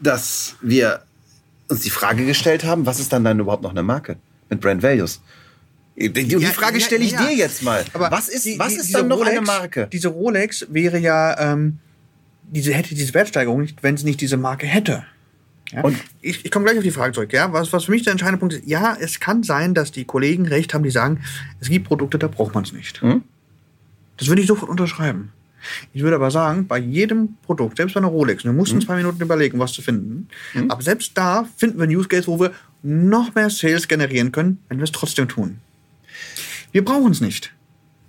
dass 0.00 0.56
wir 0.60 1.00
uns 1.68 1.80
die 1.80 1.88
Frage 1.90 2.26
gestellt 2.26 2.64
haben, 2.64 2.84
was 2.84 3.00
ist 3.00 3.10
dann 3.12 3.24
dann 3.24 3.38
überhaupt 3.40 3.62
noch 3.62 3.70
eine 3.70 3.82
Marke 3.82 4.16
mit 4.50 4.60
Brand 4.60 4.82
Values? 4.82 5.20
Die, 5.96 6.10
die 6.12 6.22
Ja, 6.36 6.48
Frage 6.50 6.80
stelle 6.80 7.04
ich 7.04 7.12
ja. 7.12 7.24
dir 7.24 7.36
jetzt 7.36 7.62
mal. 7.62 7.84
Aber 7.92 8.10
was 8.10 8.28
ist, 8.28 8.44
die- 8.44 8.58
was 8.58 8.72
die- 8.74 8.80
ist 8.80 8.94
dann 8.94 9.06
noch 9.08 9.20
eine 9.20 9.38
Rolex- 9.40 9.46
Marke? 9.46 9.88
Diese 9.92 10.08
Rolex 10.08 10.66
wäre 10.70 10.98
ja, 10.98 11.52
ähm, 11.52 11.78
diese 12.50 12.72
hätte 12.74 12.94
diese 12.94 13.14
Wertsteigerung 13.14 13.60
nicht, 13.62 13.82
wenn 13.82 13.96
sie 13.96 14.04
nicht 14.04 14.20
diese 14.20 14.36
Marke 14.36 14.66
hätte. 14.66 15.04
Und- 15.82 15.96
ich, 16.20 16.44
ich 16.44 16.50
komme 16.50 16.64
gleich 16.66 16.76
auf 16.78 16.84
die 16.84 16.90
Frage 16.90 17.12
zurück. 17.14 17.32
Ja? 17.32 17.52
Was, 17.52 17.72
was 17.72 17.84
für 17.84 17.90
mich 17.92 18.02
der 18.02 18.12
entscheidende 18.12 18.38
Punkt 18.38 18.54
ist, 18.54 18.66
ja, 18.66 18.96
es 19.00 19.18
kann 19.20 19.42
sein, 19.44 19.72
dass 19.74 19.92
die 19.92 20.04
Kollegen 20.04 20.46
recht 20.46 20.74
haben, 20.74 20.82
die 20.84 20.90
sagen, 20.90 21.20
es 21.60 21.68
gibt 21.68 21.86
Produkte, 21.86 22.18
da 22.18 22.26
braucht 22.28 22.54
man 22.54 22.64
es 22.64 22.72
nicht. 22.72 23.00
Hm? 23.00 23.22
Das 24.16 24.28
würde 24.28 24.42
ich 24.42 24.46
sofort 24.48 24.70
unterschreiben. 24.70 25.32
Ich 25.92 26.02
würde 26.02 26.16
aber 26.16 26.30
sagen, 26.30 26.66
bei 26.66 26.78
jedem 26.78 27.36
Produkt, 27.42 27.78
selbst 27.78 27.94
bei 27.94 27.98
einer 28.00 28.08
Rolex, 28.08 28.44
wir 28.44 28.52
mussten 28.52 28.80
zwei 28.82 28.96
Minuten 28.96 29.20
überlegen, 29.22 29.58
was 29.58 29.72
zu 29.72 29.80
finden, 29.80 30.28
aber 30.68 30.82
selbst 30.82 31.12
da 31.16 31.48
finden 31.56 31.78
wir 31.78 31.84
einen 31.84 31.96
Use 31.96 32.06
Case, 32.08 32.26
wo 32.26 32.38
wir 32.38 32.52
noch 32.84 33.34
mehr 33.34 33.50
Sales 33.50 33.88
generieren 33.88 34.30
können, 34.30 34.58
wenn 34.68 34.78
wir 34.78 34.84
es 34.84 34.92
trotzdem 34.92 35.26
tun. 35.26 35.58
Wir 36.70 36.84
brauchen 36.84 37.10
es 37.10 37.20
nicht. 37.20 37.52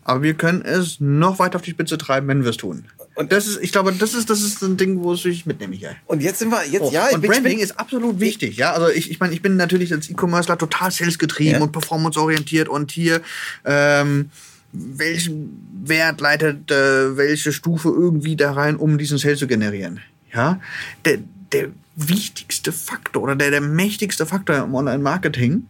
Aber 0.03 0.21
wir 0.21 0.35
können 0.35 0.61
es 0.61 0.99
noch 0.99 1.39
weiter 1.39 1.55
auf 1.55 1.63
die 1.63 1.71
Spitze 1.71 1.97
treiben, 1.97 2.27
wenn 2.27 2.43
wir 2.43 2.51
es 2.51 2.57
tun. 2.57 2.85
Und 3.15 3.31
das 3.31 3.47
ist, 3.47 3.59
ich 3.63 3.71
glaube, 3.71 3.91
das 3.93 4.13
ist, 4.13 4.29
das 4.29 4.41
ist 4.41 4.61
ein 4.61 4.77
Ding, 4.77 5.01
wo 5.01 5.13
ich 5.15 5.45
mitnehme 5.47 5.75
hier. 5.75 5.95
Und 6.05 6.21
jetzt 6.21 6.39
sind 6.39 6.51
wir, 6.51 6.63
jetzt, 6.69 6.81
Oh, 6.83 6.91
ja, 6.91 7.07
ich 7.07 7.15
und 7.15 7.21
bin, 7.21 7.31
ich 7.31 7.37
Branding 7.37 7.57
bin, 7.57 7.63
ist 7.63 7.79
absolut 7.79 8.19
wichtig, 8.19 8.57
ja. 8.57 8.73
Also 8.73 8.89
ich, 8.89 9.09
ich 9.09 9.19
meine, 9.19 9.33
ich 9.33 9.41
bin 9.41 9.55
natürlich 9.55 9.91
als 9.93 10.09
E-Commercer 10.09 10.57
total 10.57 10.91
salesgetrieben 10.91 11.53
Ja. 11.53 11.61
und 11.61 11.71
performanceorientiert 11.71 12.69
und 12.69 12.91
hier 12.91 13.21
ähm, 13.63 14.29
welchen 14.73 15.65
Wert 15.85 16.19
leitet 16.21 16.69
äh, 16.69 17.17
welche 17.17 17.53
Stufe 17.53 17.87
irgendwie 17.89 18.35
da 18.35 18.51
rein, 18.51 18.75
um 18.75 18.97
diesen 18.97 19.17
Sales 19.17 19.39
zu 19.39 19.47
generieren. 19.47 20.01
Ja, 20.33 20.59
der, 21.05 21.19
der 21.53 21.69
wichtigste 21.95 22.71
Faktor 22.71 23.23
oder 23.23 23.35
der, 23.35 23.51
der 23.51 23.61
mächtigste 23.61 24.25
Faktor 24.25 24.57
im 24.57 24.75
Online-Marketing, 24.75 25.65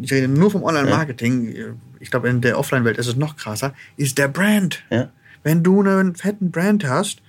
ich 0.00 0.12
rede 0.12 0.28
nur 0.28 0.50
vom 0.50 0.62
Online-Marketing, 0.62 1.76
ich 2.00 2.10
glaube, 2.10 2.28
in 2.28 2.40
der 2.40 2.58
Offline-Welt 2.58 2.98
ist 2.98 3.06
es 3.06 3.16
noch 3.16 3.36
krasser, 3.36 3.74
ist 3.96 4.18
der 4.18 4.28
Brand. 4.28 4.82
Ja. 4.90 5.10
Wenn 5.42 5.62
du 5.62 5.80
einen 5.80 6.16
fetten 6.16 6.50
Brand 6.50 6.84
hast, 6.84 7.22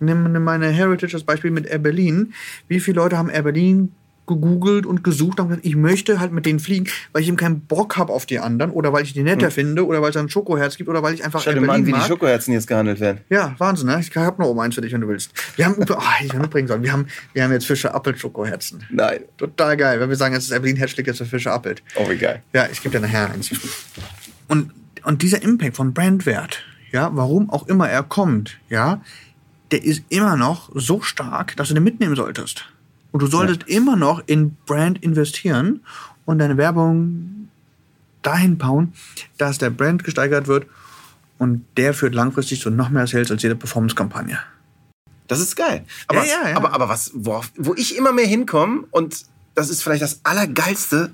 nimm, 0.00 0.32
nimm 0.32 0.42
meine 0.42 0.68
Heritage 0.68 1.14
als 1.14 1.24
Beispiel 1.24 1.50
mit 1.50 1.66
Air 1.66 1.78
Berlin. 1.78 2.32
Wie 2.66 2.80
viele 2.80 2.96
Leute 2.96 3.18
haben 3.18 3.28
Air 3.28 3.42
Berlin 3.42 3.92
gegoogelt 4.28 4.86
und 4.86 5.02
gesucht 5.02 5.40
und 5.40 5.48
gesagt, 5.48 5.66
ich 5.66 5.74
möchte 5.74 6.20
halt 6.20 6.30
mit 6.32 6.46
denen 6.46 6.60
fliegen, 6.60 6.88
weil 7.12 7.22
ich 7.22 7.28
eben 7.28 7.36
keinen 7.36 7.62
Bock 7.62 7.96
habe 7.96 8.12
auf 8.12 8.26
die 8.26 8.38
anderen 8.38 8.70
oder 8.70 8.92
weil 8.92 9.02
ich 9.02 9.12
die 9.12 9.22
netter 9.22 9.50
finde 9.50 9.84
oder 9.84 10.00
weil 10.00 10.10
es 10.10 10.16
ein 10.16 10.28
Schokoherz 10.28 10.76
gibt 10.76 10.88
oder 10.88 11.02
weil 11.02 11.14
ich 11.14 11.24
einfach 11.24 11.42
schau 11.42 11.52
dir 11.52 11.60
mal 11.60 11.74
an, 11.74 11.86
wie 11.86 11.92
die 11.92 11.98
mag. 11.98 12.06
Schokoherzen 12.06 12.52
jetzt 12.52 12.68
gehandelt 12.68 13.00
werden. 13.00 13.22
Ja, 13.28 13.56
Wahnsinn, 13.58 13.88
ne? 13.88 13.98
Ich 14.00 14.14
habe 14.16 14.40
noch 14.40 14.48
oben 14.48 14.60
eins 14.60 14.76
für 14.76 14.80
dich, 14.80 14.92
wenn 14.92 15.00
du 15.00 15.08
willst. 15.08 15.32
Wir 15.56 15.64
haben, 15.64 15.76
oh, 15.88 15.96
ich 16.22 16.32
mitbringen 16.32 16.68
sollen. 16.68 16.82
Wir 16.82 16.92
haben, 16.92 17.06
wir 17.32 17.42
haben 17.42 17.52
jetzt 17.52 17.66
Fische 17.66 17.92
Appel-Schokoherzen. 17.92 18.84
Nein. 18.90 19.20
Total 19.36 19.76
geil, 19.76 19.98
wenn 20.00 20.08
wir 20.08 20.16
sagen, 20.16 20.34
es 20.34 20.44
ist 20.44 20.50
Berlin 20.50 20.76
Herzschläg 20.76 21.06
jetzt 21.06 21.18
für 21.18 21.26
Fische 21.26 21.50
Appelt. 21.50 21.82
Oh, 21.96 22.08
wie 22.08 22.16
geil. 22.16 22.42
Ja, 22.52 22.68
ich 22.70 22.82
gebe 22.82 22.96
dir 22.96 23.00
nachher 23.00 23.30
eins. 23.30 23.50
Und, 24.46 24.72
und 25.04 25.22
dieser 25.22 25.42
Impact 25.42 25.76
von 25.76 25.94
Brandwert, 25.94 26.62
ja, 26.92 27.10
warum 27.12 27.50
auch 27.50 27.66
immer 27.66 27.88
er 27.88 28.02
kommt, 28.02 28.58
ja, 28.68 29.00
der 29.70 29.84
ist 29.84 30.02
immer 30.08 30.36
noch 30.36 30.70
so 30.74 31.00
stark, 31.00 31.56
dass 31.56 31.68
du 31.68 31.74
den 31.74 31.84
mitnehmen 31.84 32.16
solltest. 32.16 32.64
Und 33.10 33.22
du 33.22 33.26
solltest 33.26 33.64
immer 33.64 33.96
noch 33.96 34.22
in 34.26 34.56
Brand 34.66 35.02
investieren 35.02 35.80
und 36.24 36.38
deine 36.38 36.56
Werbung 36.56 37.48
dahin 38.22 38.58
bauen, 38.58 38.92
dass 39.38 39.58
der 39.58 39.70
Brand 39.70 40.04
gesteigert 40.04 40.46
wird 40.46 40.66
und 41.38 41.64
der 41.76 41.94
führt 41.94 42.14
langfristig 42.14 42.60
zu 42.60 42.70
noch 42.70 42.90
mehr 42.90 43.06
Sales 43.06 43.30
als 43.30 43.42
jede 43.42 43.56
Performance-Kampagne. 43.56 44.38
Das 45.28 45.40
ist 45.40 45.56
geil. 45.56 45.84
Aber, 46.06 46.24
Ja, 46.24 46.42
ja, 46.42 46.48
ja. 46.50 46.56
aber, 46.56 46.72
aber 46.72 46.88
was, 46.88 47.12
worauf, 47.14 47.50
wo 47.56 47.74
ich 47.74 47.96
immer 47.96 48.12
mehr 48.12 48.26
hinkomme, 48.26 48.84
und 48.90 49.24
das 49.54 49.70
ist 49.70 49.82
vielleicht 49.82 50.02
das 50.02 50.20
Allergeilste 50.24 51.12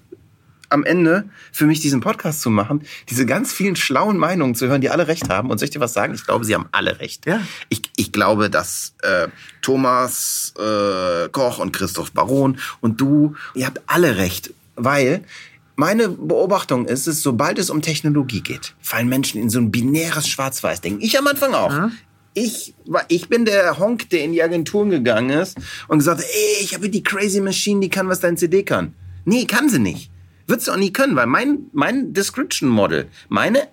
am 0.74 0.84
Ende 0.84 1.24
für 1.52 1.66
mich, 1.66 1.80
diesen 1.80 2.00
Podcast 2.00 2.42
zu 2.42 2.50
machen, 2.50 2.82
diese 3.08 3.24
ganz 3.24 3.52
vielen 3.52 3.76
schlauen 3.76 4.18
Meinungen 4.18 4.54
zu 4.54 4.66
hören, 4.66 4.80
die 4.80 4.90
alle 4.90 5.08
recht 5.08 5.30
haben. 5.30 5.50
Und 5.50 5.58
soll 5.58 5.66
ich 5.66 5.70
dir 5.70 5.80
was 5.80 5.94
sagen? 5.94 6.12
Ich 6.14 6.24
glaube, 6.24 6.44
sie 6.44 6.54
haben 6.54 6.66
alle 6.72 7.00
recht. 7.00 7.26
Ja. 7.26 7.40
Ich, 7.70 7.82
ich 7.96 8.12
glaube, 8.12 8.50
dass 8.50 8.94
äh, 9.02 9.28
Thomas 9.62 10.52
äh, 10.58 11.28
Koch 11.30 11.58
und 11.58 11.72
Christoph 11.72 12.12
Baron 12.12 12.58
und 12.80 13.00
du, 13.00 13.34
ihr 13.54 13.66
habt 13.66 13.80
alle 13.86 14.16
recht. 14.16 14.52
Weil 14.76 15.24
meine 15.76 16.08
Beobachtung 16.08 16.86
ist 16.86 17.06
es, 17.06 17.22
sobald 17.22 17.58
es 17.58 17.70
um 17.70 17.80
Technologie 17.82 18.40
geht, 18.40 18.74
fallen 18.80 19.08
Menschen 19.08 19.40
in 19.40 19.50
so 19.50 19.58
ein 19.58 19.70
binäres 19.70 20.28
Schwarz-Weiß-Denken. 20.28 21.00
Ich 21.00 21.18
am 21.18 21.26
Anfang 21.26 21.54
auch. 21.54 21.90
Ich, 22.34 22.74
war, 22.84 23.04
ich 23.08 23.28
bin 23.28 23.44
der 23.44 23.78
Honk, 23.78 24.10
der 24.10 24.24
in 24.24 24.32
die 24.32 24.42
Agenturen 24.42 24.90
gegangen 24.90 25.30
ist 25.30 25.56
und 25.86 25.98
gesagt 25.98 26.20
hat, 26.20 26.26
ey, 26.26 26.64
ich 26.64 26.74
habe 26.74 26.90
die 26.90 27.04
Crazy 27.04 27.40
Machine, 27.40 27.80
die 27.80 27.88
kann, 27.88 28.08
was 28.08 28.20
dein 28.20 28.36
CD 28.36 28.64
kann. 28.64 28.92
Nee, 29.24 29.46
kann 29.46 29.68
sie 29.68 29.78
nicht. 29.78 30.10
Wird 30.46 30.62
sie 30.62 30.72
auch 30.72 30.76
nie 30.76 30.92
können, 30.92 31.16
weil 31.16 31.26
mein, 31.26 31.66
mein 31.72 32.12
Description 32.12 32.68
Model, 32.68 33.06
meine, 33.28 33.68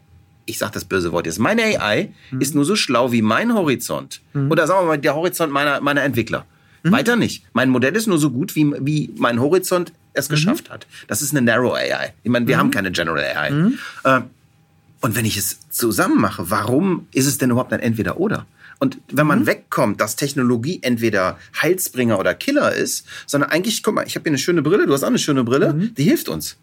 ich 0.45 0.57
sag 0.57 0.71
das 0.71 0.86
böse 0.86 1.12
Wort 1.12 1.25
jetzt, 1.25 1.39
meine 1.39 1.62
AI 1.63 2.12
ist 2.39 2.55
nur 2.55 2.65
so 2.65 2.75
schlau 2.75 3.12
wie 3.12 3.21
mein 3.21 3.53
Horizont. 3.53 4.21
Oder 4.49 4.67
sagen 4.67 4.81
wir 4.81 4.88
mal, 4.88 4.97
der 4.97 5.15
Horizont 5.15 5.51
meiner, 5.51 5.81
meiner 5.81 6.03
Entwickler. 6.03 6.45
Weiter 6.84 7.15
nicht. 7.15 7.43
Mein 7.53 7.69
Modell 7.69 7.95
ist 7.95 8.07
nur 8.07 8.17
so 8.17 8.31
gut, 8.31 8.55
wie, 8.55 8.73
wie 8.79 9.13
mein 9.17 9.39
Horizont 9.39 9.93
es 10.13 10.27
geschafft 10.29 10.69
hat. 10.71 10.88
Das 11.07 11.21
ist 11.21 11.31
eine 11.31 11.41
Narrow 11.41 11.73
AI. 11.75 12.13
Ich 12.23 12.31
meine, 12.31 12.47
wir 12.47 12.57
haben 12.57 12.71
keine 12.71 12.91
General 12.91 13.23
AI. 13.23 13.49
Äh, 14.03 14.21
und 15.01 15.15
wenn 15.15 15.25
ich 15.25 15.38
es 15.38 15.60
zusammen 15.69 16.19
mache, 16.19 16.49
warum 16.49 17.07
ist 17.13 17.27
es 17.27 17.38
denn 17.38 17.51
überhaupt 17.51 17.71
ein 17.73 17.79
Entweder-Oder? 17.81 18.45
Und 18.82 18.98
wenn 19.12 19.28
man 19.28 19.46
wegkommt, 19.46 20.02
dass 20.02 20.15
Technologie 20.15 20.80
entweder 20.82 21.38
Heilsbringer 21.62 22.17
oder 22.17 22.34
Killer 22.34 22.74
ist, 22.74 23.06
sondern 23.28 23.52
eigentlich, 23.52 23.84
guck 23.84 23.94
mal, 23.94 24.08
ich 24.08 24.15
habe 24.15 24.24
hier 24.24 24.32
eine 24.32 24.39
schöne 24.39 24.63
Brille, 24.63 24.88
du 24.88 24.94
hast 24.94 25.04
auch 25.04 25.08
eine 25.08 25.20
schöne 25.20 25.44
Brille, 25.44 25.91
die 25.96 26.04
hilft 26.04 26.30
uns. 26.30 26.58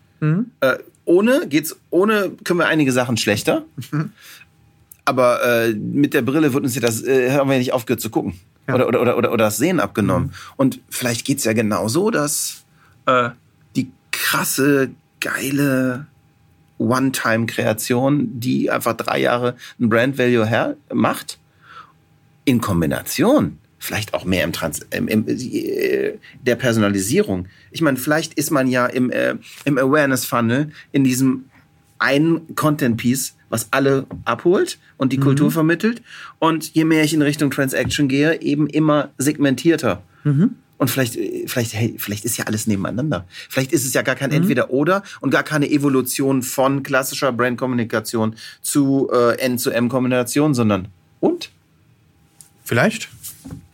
Äh, 0.59 0.79
ohne 1.05 1.47
geht's, 1.47 1.77
ohne 1.91 2.33
können 2.43 2.59
wir 2.59 2.67
einige 2.67 2.91
Sachen 2.91 3.17
schlechter. 3.17 3.65
Aber 5.05 5.45
äh, 5.45 5.75
mit 5.75 6.13
der 6.13 6.23
Brille 6.23 6.53
wird 6.53 6.65
uns 6.65 6.75
ja 6.75 6.81
das, 6.81 7.05
äh, 7.05 7.31
haben 7.31 7.49
wir 7.49 7.55
ja 7.55 7.61
nicht 7.61 7.73
aufgehört 7.73 8.01
zu 8.01 8.11
gucken. 8.11 8.35
Oder, 8.67 8.89
oder, 8.89 9.01
oder, 9.01 9.17
oder, 9.17 9.33
oder 9.33 9.45
das 9.45 9.59
Sehen 9.59 9.79
abgenommen. 9.79 10.33
Und 10.57 10.81
vielleicht 10.91 11.25
geht's 11.25 11.45
ja 11.45 11.53
genauso, 11.53 12.11
dass 12.11 12.65
äh, 13.07 13.31
die 13.77 13.93
krasse, 14.11 14.91
geile 15.21 16.09
One-Time-Kreation, 16.79 18.41
die 18.41 18.73
einfach 18.73 18.95
drei 18.95 19.21
Jahre 19.21 19.55
ein 19.79 19.89
Brand-Value 19.89 20.47
her 20.47 20.77
macht, 20.93 21.39
in 22.49 22.63
Kombination, 22.63 23.59
vielleicht 23.79 24.15
auch 24.15 24.25
mehr 24.25 24.43
im, 24.43 24.55
Trans 24.55 24.81
im, 24.91 25.07
im 25.07 25.29
äh, 25.29 26.15
der 26.41 26.57
Personalisierung. 26.57 27.47
Ich 27.71 27.83
meine, 27.83 27.99
vielleicht 27.99 28.33
ist 28.35 28.51
man 28.51 28.69
ja 28.69 28.87
im, 28.87 29.11
äh, 29.11 29.35
im 29.67 29.77
Awareness-Funnel 29.77 30.71
in 30.91 31.05
diesem 31.05 31.45
einen 31.99 32.55
Content-Piece, 32.55 33.35
was 33.51 33.69
alle 33.71 34.07
abholt 34.25 34.79
und 34.97 35.13
die 35.13 35.19
Kultur 35.19 35.51
vermittelt. 35.51 36.01
Und 36.39 36.73
je 36.75 36.87
mehr 36.87 37.05
ich 37.05 37.13
in 37.13 37.21
Richtung 37.21 37.51
Transaction 37.51 38.09
gehe, 38.09 38.41
eben 38.41 38.67
immer 38.67 39.11
segmentierter. 39.19 40.03
Und 40.79 40.89
vielleicht, 40.89 41.17
äh, 41.17 41.45
vielleicht, 41.47 41.75
hey, 41.75 41.97
vielleicht 41.99 42.25
ist 42.25 42.39
ja 42.39 42.47
alles 42.47 42.67
nebeneinander. 42.67 43.27
Vielleicht 43.51 43.75
ist 43.75 43.85
es 43.85 43.93
ja 43.93 44.01
gar 44.01 44.15
kein 44.15 44.31
Entweder-Oder 44.31 45.03
und 45.21 45.31
gar 45.31 45.43
keine 45.43 45.69
Evolution 45.69 46.43
von 46.43 46.83
klassischer 46.83 47.31
Brand-Kommunikation 47.31 48.37
zu 48.63 49.11
äh, 49.13 49.39
N-zu-M-Kombination, 49.39 50.55
sondern 50.55 50.89
und? 51.21 51.51
Vielleicht. 52.69 53.09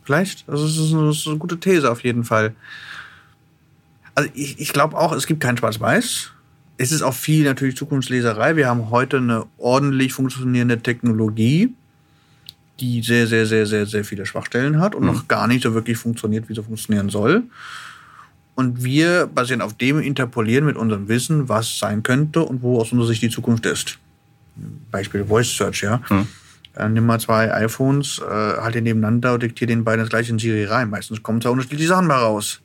Vielleicht. 0.05 0.47
Also 0.47 0.65
das 0.65 0.77
ist 0.77 0.93
eine, 0.93 1.09
ist 1.09 1.27
eine 1.27 1.37
gute 1.37 1.59
These 1.59 1.91
auf 1.91 2.05
jeden 2.05 2.23
Fall. 2.23 2.55
Also 4.15 4.29
ich, 4.33 4.57
ich 4.57 4.71
glaube 4.71 4.95
auch, 4.97 5.11
es 5.11 5.27
gibt 5.27 5.41
kein 5.41 5.57
Schwarz-Weiß. 5.57 6.31
Es 6.77 6.91
ist 6.93 7.01
auch 7.01 7.13
viel 7.13 7.43
natürlich 7.43 7.75
Zukunftsleserei. 7.75 8.55
Wir 8.55 8.69
haben 8.69 8.89
heute 8.91 9.17
eine 9.17 9.47
ordentlich 9.57 10.13
funktionierende 10.13 10.79
Technologie, 10.79 11.73
die 12.79 13.01
sehr, 13.01 13.27
sehr, 13.27 13.45
sehr, 13.45 13.65
sehr, 13.65 13.85
sehr 13.85 14.05
viele 14.05 14.25
Schwachstellen 14.25 14.79
hat 14.79 14.95
und 14.95 15.05
noch 15.05 15.27
gar 15.27 15.47
nicht 15.47 15.63
so 15.63 15.73
wirklich 15.73 15.97
funktioniert, 15.97 16.47
wie 16.47 16.55
sie 16.55 16.63
funktionieren 16.63 17.09
soll. 17.09 17.43
Und 18.55 18.81
wir 18.85 19.27
basieren 19.27 19.61
auf 19.61 19.73
dem 19.73 19.99
interpolieren 19.99 20.65
mit 20.65 20.77
unserem 20.77 21.09
Wissen, 21.09 21.49
was 21.49 21.79
sein 21.79 22.01
könnte 22.01 22.43
und 22.43 22.61
wo 22.61 22.79
aus 22.79 22.93
unserer 22.93 23.09
Sicht 23.09 23.23
die 23.23 23.29
Zukunft 23.29 23.65
ist. 23.65 23.99
Beispiel 24.89 25.25
Voice 25.25 25.53
Search, 25.53 25.81
ja. 25.81 26.01
Äh, 26.75 26.89
nimm 26.89 27.05
mal 27.05 27.19
zwei 27.19 27.53
iPhones, 27.53 28.19
äh, 28.19 28.23
halt 28.23 28.75
die 28.75 28.81
nebeneinander 28.81 29.33
und 29.33 29.43
diktier 29.43 29.67
den 29.67 29.83
beiden 29.83 30.01
das 30.01 30.09
gleiche 30.09 30.31
in 30.31 30.39
Siri 30.39 30.65
rein. 30.65 30.89
Meistens 30.89 31.23
kommen 31.23 31.41
zwei 31.41 31.49
unterschiedliche 31.49 31.87
Sachen 31.87 32.07
bei 32.07 32.15
raus. 32.15 32.61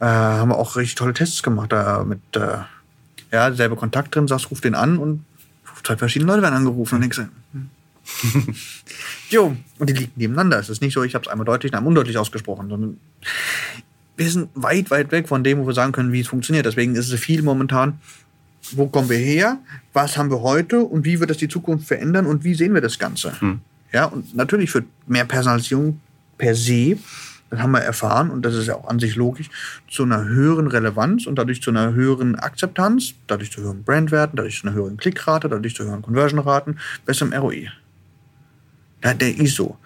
Äh, 0.00 0.06
haben 0.06 0.50
wir 0.50 0.58
auch 0.58 0.76
richtig 0.76 0.96
tolle 0.96 1.14
Tests 1.14 1.42
gemacht, 1.42 1.72
da 1.72 2.04
mit, 2.04 2.20
äh, 2.34 2.58
ja, 3.32 3.52
selbe 3.52 3.76
Kontakt 3.76 4.14
drin, 4.14 4.28
sagst, 4.28 4.50
ruf 4.50 4.60
den 4.60 4.74
an 4.74 4.98
und 4.98 5.24
zwei 5.82 5.96
verschiedene 5.96 6.30
Leute 6.30 6.42
werden 6.42 6.54
angerufen 6.54 6.96
und 6.96 7.00
denkst, 7.02 7.18
hm. 7.18 7.70
jo, 9.30 9.56
und 9.78 9.90
die 9.90 9.94
liegen 9.94 10.12
nebeneinander. 10.16 10.58
Es 10.58 10.68
ist 10.68 10.80
nicht 10.80 10.94
so, 10.94 11.02
ich 11.02 11.14
habe 11.14 11.24
es 11.24 11.30
einmal 11.30 11.44
deutlich 11.44 11.72
und 11.72 11.76
einmal 11.76 11.88
undeutlich 11.88 12.16
ausgesprochen, 12.16 12.68
sondern 12.68 12.98
wir 14.16 14.30
sind 14.30 14.50
weit, 14.54 14.90
weit 14.90 15.12
weg 15.12 15.28
von 15.28 15.44
dem, 15.44 15.58
wo 15.58 15.66
wir 15.66 15.74
sagen 15.74 15.92
können, 15.92 16.12
wie 16.12 16.20
es 16.20 16.28
funktioniert. 16.28 16.66
Deswegen 16.66 16.96
ist 16.96 17.10
es 17.10 17.20
viel 17.20 17.42
momentan, 17.42 18.00
wo 18.76 18.86
kommen 18.86 19.08
wir 19.08 19.18
her, 19.18 19.58
was 19.92 20.16
haben 20.16 20.30
wir 20.30 20.42
heute 20.42 20.80
und 20.80 21.04
wie 21.04 21.20
wird 21.20 21.30
das 21.30 21.38
die 21.38 21.48
Zukunft 21.48 21.86
verändern 21.86 22.26
und 22.26 22.44
wie 22.44 22.54
sehen 22.54 22.74
wir 22.74 22.80
das 22.80 22.98
Ganze. 22.98 23.32
Ja, 23.92 24.06
und 24.06 24.34
natürlich 24.34 24.70
führt 24.70 24.86
mehr 25.06 25.24
Personalisierung 25.24 26.00
per 26.36 26.54
se, 26.54 26.98
das 27.50 27.60
haben 27.60 27.70
wir 27.72 27.80
erfahren 27.80 28.30
und 28.30 28.42
das 28.42 28.54
ist 28.54 28.66
ja 28.66 28.74
auch 28.74 28.88
an 28.88 28.98
sich 28.98 29.16
logisch, 29.16 29.48
zu 29.88 30.02
einer 30.02 30.24
höheren 30.24 30.66
Relevanz 30.66 31.26
und 31.26 31.36
dadurch 31.36 31.62
zu 31.62 31.70
einer 31.70 31.94
höheren 31.94 32.34
Akzeptanz, 32.34 33.14
dadurch 33.26 33.50
zu 33.50 33.62
höheren 33.62 33.84
Brandwerten, 33.84 34.36
dadurch 34.36 34.60
zu 34.60 34.66
einer 34.66 34.76
höheren 34.76 34.98
Klickrate, 34.98 35.48
dadurch 35.48 35.74
zu 35.74 35.84
höheren 35.84 36.02
Conversion-Raten, 36.02 36.78
besserem 37.06 37.32
ROI. 37.32 37.70
Ja, 39.02 39.14
der 39.14 39.36
ist 39.36 39.56
so. 39.56 39.78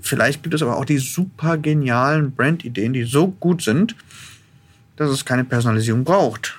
Vielleicht 0.00 0.42
gibt 0.42 0.54
es 0.54 0.62
aber 0.62 0.76
auch 0.76 0.84
die 0.84 0.98
super 0.98 1.58
genialen 1.58 2.32
Brandideen, 2.32 2.92
die 2.92 3.02
so 3.02 3.28
gut 3.28 3.62
sind, 3.62 3.96
dass 4.96 5.10
es 5.10 5.24
keine 5.24 5.44
Personalisierung 5.44 6.04
braucht. 6.04 6.56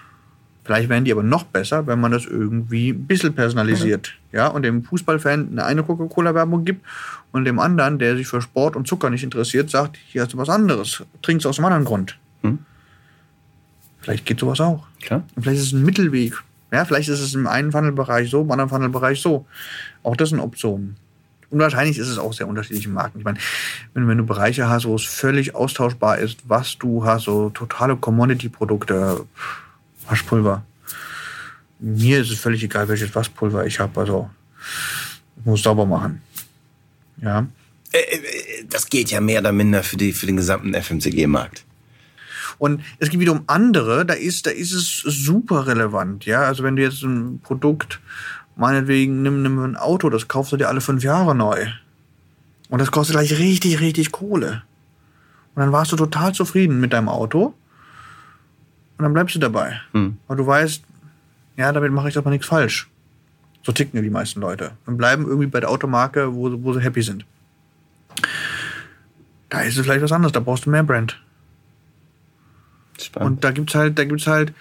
Vielleicht 0.68 0.90
werden 0.90 1.06
die 1.06 1.14
aber 1.14 1.24
noch 1.24 1.44
besser, 1.44 1.88
wenn 1.88 2.02
man 2.02 2.12
das 2.12 2.26
irgendwie 2.26 2.90
ein 2.90 3.08
bisschen 3.08 3.34
personalisiert. 3.34 4.12
Ja, 4.34 4.48
und 4.48 4.64
dem 4.64 4.84
Fußballfan 4.84 5.52
eine, 5.52 5.64
eine 5.64 5.84
Coca-Cola-Werbung 5.84 6.66
gibt 6.66 6.86
und 7.32 7.46
dem 7.46 7.58
anderen, 7.58 8.00
der 8.00 8.18
sich 8.18 8.28
für 8.28 8.42
Sport 8.42 8.76
und 8.76 8.86
Zucker 8.86 9.10
nicht 9.10 9.24
interessiert, 9.24 9.70
sagt, 9.70 9.96
hier 9.96 10.24
hast 10.24 10.34
du 10.34 10.38
was 10.38 10.50
anderes. 10.50 11.04
Trinkst 11.22 11.48
aus 11.48 11.58
einem 11.58 11.68
anderen 11.68 11.86
Grund. 11.86 12.18
Hm. 12.42 12.60
Vielleicht 14.02 14.26
geht 14.26 14.42
sowas 14.42 14.60
auch. 14.60 14.86
Klar. 15.02 15.24
Und 15.38 15.44
vielleicht 15.44 15.62
ist 15.62 15.68
es 15.68 15.72
ein 15.72 15.86
Mittelweg. 15.86 16.34
Ja, 16.74 16.84
vielleicht 16.84 17.08
ist 17.08 17.22
es 17.22 17.34
im 17.34 17.48
einen 17.48 17.72
Funnelbereich 17.72 18.30
so, 18.30 18.42
im 18.42 18.52
anderen 18.52 18.70
Funnelbereich 18.70 19.22
so. 19.22 19.46
Auch 20.04 20.18
das 20.18 20.30
sind 20.30 20.42
Optionen. 20.42 20.98
Und 21.50 21.60
wahrscheinlich 21.60 21.98
ist 21.98 22.10
es 22.10 22.18
auch 22.18 22.34
sehr 22.34 22.50
unterschiedlich 22.50 22.88
im 22.88 22.94
Markt. 22.94 23.16
Ich 23.16 23.24
meine, 23.24 23.40
wenn, 23.94 24.06
wenn 24.10 24.18
du 24.18 24.26
Bereiche 24.26 24.68
hast, 24.68 24.86
wo 24.86 24.96
es 24.96 25.06
völlig 25.06 25.56
austauschbar 25.56 26.18
ist, 26.18 26.40
was 26.50 26.78
du 26.78 27.06
hast, 27.06 27.24
so 27.24 27.52
totale 27.52 27.96
Commodity-Produkte, 27.96 29.26
Waschpulver. 30.08 30.64
Mir 31.80 32.22
ist 32.22 32.32
es 32.32 32.40
völlig 32.40 32.64
egal, 32.64 32.88
welches 32.88 33.14
Waschpulver 33.14 33.66
ich 33.66 33.80
habe. 33.80 34.00
Also, 34.00 34.30
ich 35.38 35.46
muss 35.46 35.62
sauber 35.62 35.86
machen. 35.86 36.22
Ja. 37.22 37.48
Äh, 37.92 37.98
äh, 37.98 38.66
Das 38.70 38.88
geht 38.88 39.12
ja 39.12 39.22
mehr 39.22 39.42
oder 39.42 39.52
minder 39.52 39.84
für, 39.84 39.98
die, 39.98 40.14
für 40.14 40.26
den 40.26 40.38
gesamten 40.38 40.74
FMCG-Markt. 40.74 41.64
Und 42.58 42.82
es 42.98 43.10
gibt 43.10 43.22
wiederum 43.22 43.44
andere, 43.48 44.06
da 44.06 44.14
ist, 44.16 44.48
da 44.48 44.50
ist 44.50 44.74
es 44.74 45.02
super 45.06 45.68
relevant. 45.68 46.26
Ja, 46.26 46.42
also 46.42 46.64
wenn 46.64 46.76
du 46.76 46.82
jetzt 46.82 47.04
ein 47.04 47.40
Produkt, 47.44 48.00
meinetwegen, 48.56 49.22
nimm, 49.22 49.44
nimm 49.44 49.60
ein 49.60 49.76
Auto, 49.76 50.10
das 50.10 50.28
kaufst 50.28 50.52
du 50.52 50.58
dir 50.58 50.68
alle 50.68 50.82
fünf 50.82 51.04
Jahre 51.04 51.36
neu. 51.36 51.68
Und 52.70 52.80
das 52.80 52.92
kostet 52.92 53.16
gleich 53.16 53.38
richtig, 53.38 53.80
richtig 53.80 54.12
Kohle. 54.12 54.64
Und 55.54 55.62
dann 55.62 55.72
warst 55.72 55.92
du 55.92 55.96
total 55.96 56.34
zufrieden 56.34 56.80
mit 56.80 56.94
deinem 56.94 57.10
Auto. 57.10 57.54
Und 58.98 59.04
dann 59.04 59.14
bleibst 59.14 59.36
du 59.36 59.40
dabei. 59.40 59.80
Hm. 59.94 60.18
Weil 60.28 60.38
du 60.38 60.46
weißt, 60.48 60.84
ja, 61.58 61.72
damit 61.72 61.92
mache 61.92 62.10
ich 62.10 62.18
aber 62.18 62.30
nichts 62.30 62.48
falsch. 62.48 62.90
So 63.64 63.72
ticken 63.72 63.98
ja 63.98 64.02
die 64.02 64.10
meisten 64.10 64.40
Leute. 64.42 64.72
Und 64.86 64.98
bleiben 64.98 65.26
irgendwie 65.26 65.48
bei 65.48 65.60
der 65.60 65.70
Automarke, 65.70 66.34
wo, 66.34 66.50
sie- 66.50 66.64
wo 66.64 66.74
sie 66.74 66.82
happy 66.82 67.02
sind. 67.02 67.26
Da 69.50 69.62
ist 69.62 69.78
es 69.78 69.84
vielleicht 69.86 70.02
was 70.04 70.12
anderes, 70.12 70.34
da 70.34 70.40
brauchst 70.40 70.66
du 70.66 70.70
mehr 70.70 70.84
Brand. 70.84 71.22
Spannend. 73.02 73.30
Und 73.38 73.44
da 73.44 73.52
gibt's 73.52 73.76
halt, 73.76 73.98
da 73.98 74.04
gibt's 74.04 74.28
halt 74.28 74.54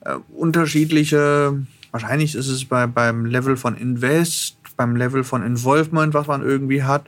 äh, 0.00 0.14
unterschiedliche, 0.36 1.64
wahrscheinlich 1.90 2.34
ist 2.34 2.48
es 2.48 2.64
bei, 2.64 2.86
beim 2.86 3.24
Level 3.26 3.56
von 3.56 3.76
Invest, 3.76 4.56
beim 4.76 4.96
Level 4.96 5.24
von 5.24 5.42
Involvement, 5.44 6.12
was 6.14 6.26
man 6.26 6.42
irgendwie 6.42 6.82
hat. 6.82 7.06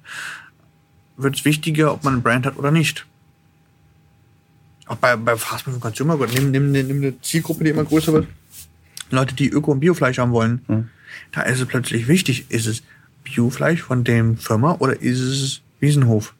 wird 1.17 1.37
es 1.37 1.45
wichtiger, 1.45 1.93
ob 1.93 2.05
man 2.05 2.15
ein 2.15 2.23
Brand 2.23 2.47
hat 2.47 2.57
oder 2.57 2.71
nicht. 2.71 3.05
Auch 4.89 4.97
bei, 4.97 5.17
bei 5.17 5.37
Fast 5.37 5.67
und 5.67 5.81
Consumer 5.81 6.17
Good, 6.17 6.35
nimm, 6.35 6.51
nimm, 6.51 6.73
nimm 6.73 6.97
eine 6.97 7.21
Zielgruppe, 7.21 7.65
die 7.65 7.71
immer 7.71 7.85
größer 7.85 8.13
wird. 8.13 8.27
Leute, 9.11 9.35
die 9.35 9.51
Öko- 9.51 9.73
und 9.73 9.81
Biofleisch 9.81 10.19
haben 10.19 10.33
wollen. 10.33 10.63
Hm. 10.67 10.89
Da 11.33 11.43
ist 11.43 11.61
es 11.61 11.67
plötzlich 11.67 12.09
wichtig, 12.09 12.47
ist 12.51 12.67
es 12.67 12.83
Biofleisch 13.25 13.83
von 13.83 14.05
dem 14.05 14.37
Firma 14.37 14.77
oder 14.79 15.01
ist 15.01 15.21
es 15.21 15.63
Wiesenhof? 15.81 16.35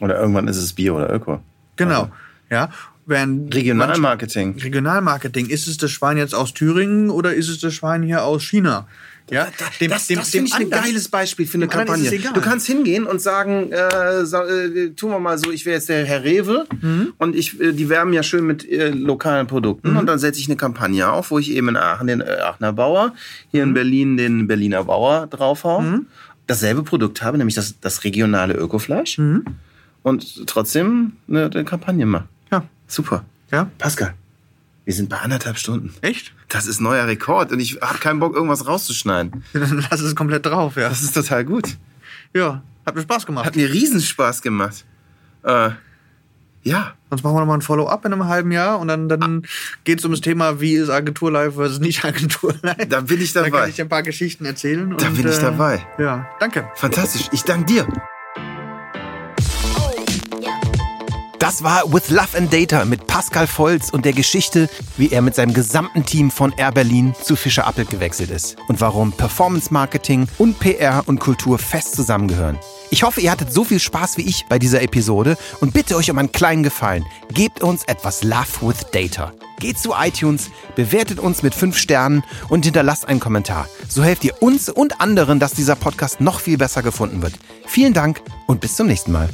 Oder 0.00 0.20
irgendwann 0.20 0.48
ist 0.48 0.56
es 0.56 0.72
Bio 0.72 0.96
oder 0.96 1.12
Öko. 1.12 1.42
Genau. 1.76 2.10
Ja. 2.50 2.70
Während 3.06 3.54
Regionalmarketing. 3.54 4.58
Regionalmarketing. 4.58 5.46
Ist 5.46 5.66
es 5.66 5.78
das 5.78 5.90
Schwein 5.90 6.18
jetzt 6.18 6.34
aus 6.34 6.52
Thüringen 6.52 7.10
oder 7.10 7.34
ist 7.34 7.48
es 7.48 7.58
das 7.60 7.74
Schwein 7.74 8.02
hier 8.02 8.22
aus 8.22 8.42
China? 8.42 8.86
Ja. 9.30 9.48
Dem, 9.80 9.90
das 9.90 10.06
dem, 10.06 10.18
das 10.18 10.30
dem 10.30 10.44
ich 10.46 10.54
ein 10.54 10.70
geiles 10.70 11.08
Beispiel 11.08 11.46
für 11.46 11.58
eine 11.58 11.66
dem 11.66 11.70
Kampagne. 11.70 12.10
Du 12.34 12.40
kannst 12.40 12.66
hingehen 12.66 13.04
und 13.04 13.20
sagen, 13.20 13.70
äh, 13.72 14.24
sa- 14.24 14.46
äh, 14.46 14.90
tun 14.90 15.10
wir 15.10 15.18
mal 15.18 15.38
so, 15.38 15.50
ich 15.50 15.66
wäre 15.66 15.76
jetzt 15.76 15.88
der 15.88 16.04
Herr 16.04 16.24
Rewe 16.24 16.66
Mhm. 16.80 17.12
und 17.18 17.36
ich, 17.36 17.60
äh, 17.60 17.72
die 17.72 17.88
werben 17.88 18.12
ja 18.12 18.22
schön 18.22 18.46
mit 18.46 18.68
äh, 18.68 18.90
lokalen 18.90 19.46
Produkten 19.46 19.96
und 19.96 20.06
dann 20.06 20.18
setze 20.18 20.40
ich 20.40 20.48
eine 20.48 20.56
Kampagne 20.56 21.10
auf, 21.10 21.30
wo 21.30 21.38
ich 21.38 21.50
eben 21.52 21.68
in 21.68 21.76
Aachen 21.76 22.06
den 22.06 22.20
äh, 22.20 22.38
Aachener 22.42 22.72
Bauer, 22.72 23.14
hier 23.50 23.64
Mhm. 23.64 23.68
in 23.70 23.74
Berlin 23.74 24.16
den 24.16 24.46
Berliner 24.46 24.84
Bauer 24.84 25.26
draufhau. 25.26 25.84
Dasselbe 26.46 26.82
Produkt 26.82 27.20
habe, 27.22 27.36
nämlich 27.36 27.54
das, 27.54 27.74
das 27.80 28.04
regionale 28.04 28.54
Ökofleisch 28.54 29.18
Mhm. 29.18 29.44
und 30.02 30.46
trotzdem 30.46 31.12
eine, 31.28 31.46
eine 31.52 31.64
Kampagne 31.64 32.06
mache. 32.06 32.24
Ja. 32.50 32.64
Super. 32.86 33.24
Ja. 33.52 33.70
Pascal, 33.78 34.14
wir 34.88 34.94
sind 34.94 35.10
bei 35.10 35.18
anderthalb 35.18 35.58
Stunden. 35.58 35.92
Echt? 36.00 36.32
Das 36.48 36.66
ist 36.66 36.80
neuer 36.80 37.06
Rekord 37.06 37.52
und 37.52 37.60
ich 37.60 37.78
habe 37.82 37.98
keinen 37.98 38.20
Bock, 38.20 38.34
irgendwas 38.34 38.66
rauszuschneiden. 38.66 39.44
Dann 39.52 39.84
lass 39.90 40.00
es 40.00 40.16
komplett 40.16 40.46
drauf, 40.46 40.76
ja. 40.76 40.88
Das 40.88 41.02
ist 41.02 41.12
total 41.12 41.44
gut. 41.44 41.76
Ja. 42.32 42.62
Hat 42.86 42.94
mir 42.94 43.02
Spaß 43.02 43.26
gemacht. 43.26 43.44
Hat 43.44 43.54
mir 43.54 43.70
Riesenspaß 43.70 44.40
gemacht. 44.40 44.86
Äh, 45.42 45.72
ja. 46.62 46.94
Sonst 47.10 47.22
machen 47.22 47.34
wir 47.36 47.40
nochmal 47.40 47.58
ein 47.58 47.60
Follow-up 47.62 48.02
in 48.06 48.14
einem 48.14 48.24
halben 48.28 48.50
Jahr 48.50 48.78
und 48.78 48.88
dann, 48.88 49.10
dann 49.10 49.42
Ah. 49.44 49.48
geht 49.84 49.98
es 49.98 50.06
um 50.06 50.10
das 50.12 50.22
Thema, 50.22 50.58
wie 50.58 50.72
ist 50.76 50.88
Agentur 50.88 51.30
live 51.32 51.52
versus 51.56 51.80
nicht 51.80 52.06
Agentur 52.06 52.54
live. 52.62 52.88
Da 52.88 53.02
bin 53.02 53.20
ich 53.20 53.34
Dann 53.34 53.42
kann 53.44 53.52
dabei. 53.52 53.68
ich 53.68 53.74
dir 53.76 53.84
ein 53.84 53.90
paar 53.90 54.02
Geschichten 54.02 54.46
erzählen. 54.46 54.96
Da 54.96 55.08
und, 55.08 55.16
bin 55.18 55.28
ich 55.28 55.36
äh, 55.36 55.40
dabei. 55.42 55.86
Ja, 55.98 56.26
danke. 56.40 56.66
Fantastisch. 56.76 57.28
Ich 57.32 57.42
danke 57.42 57.66
dir. 57.66 57.86
Das 61.38 61.62
war 61.62 61.92
With 61.92 62.10
Love 62.10 62.36
and 62.36 62.52
Data 62.52 62.84
mit 62.84 63.06
Pascal 63.06 63.46
Volz 63.46 63.90
und 63.90 64.04
der 64.04 64.12
Geschichte, 64.12 64.68
wie 64.96 65.10
er 65.10 65.22
mit 65.22 65.36
seinem 65.36 65.54
gesamten 65.54 66.04
Team 66.04 66.32
von 66.32 66.52
Air 66.56 66.72
Berlin 66.72 67.14
zu 67.22 67.36
Fischer 67.36 67.64
Appelt 67.64 67.90
gewechselt 67.90 68.30
ist 68.30 68.56
und 68.66 68.80
warum 68.80 69.12
Performance 69.12 69.72
Marketing 69.72 70.26
und 70.38 70.58
PR 70.58 71.04
und 71.06 71.20
Kultur 71.20 71.60
fest 71.60 71.94
zusammengehören. 71.94 72.58
Ich 72.90 73.04
hoffe, 73.04 73.20
ihr 73.20 73.30
hattet 73.30 73.52
so 73.52 73.62
viel 73.62 73.78
Spaß 73.78 74.16
wie 74.16 74.22
ich 74.22 74.46
bei 74.48 74.58
dieser 74.58 74.82
Episode 74.82 75.36
und 75.60 75.72
bitte 75.72 75.94
euch 75.94 76.10
um 76.10 76.18
einen 76.18 76.32
kleinen 76.32 76.64
Gefallen. 76.64 77.06
Gebt 77.32 77.62
uns 77.62 77.84
etwas 77.84 78.24
Love 78.24 78.62
with 78.62 78.86
Data. 78.90 79.32
Geht 79.60 79.78
zu 79.78 79.94
iTunes, 79.96 80.50
bewertet 80.74 81.20
uns 81.20 81.42
mit 81.44 81.54
5 81.54 81.76
Sternen 81.76 82.24
und 82.48 82.64
hinterlasst 82.64 83.06
einen 83.06 83.20
Kommentar. 83.20 83.68
So 83.88 84.02
helft 84.02 84.24
ihr 84.24 84.42
uns 84.42 84.68
und 84.68 85.00
anderen, 85.00 85.38
dass 85.38 85.52
dieser 85.52 85.76
Podcast 85.76 86.20
noch 86.20 86.40
viel 86.40 86.58
besser 86.58 86.82
gefunden 86.82 87.22
wird. 87.22 87.34
Vielen 87.66 87.92
Dank 87.92 88.22
und 88.46 88.60
bis 88.60 88.74
zum 88.74 88.88
nächsten 88.88 89.12
Mal. 89.12 89.28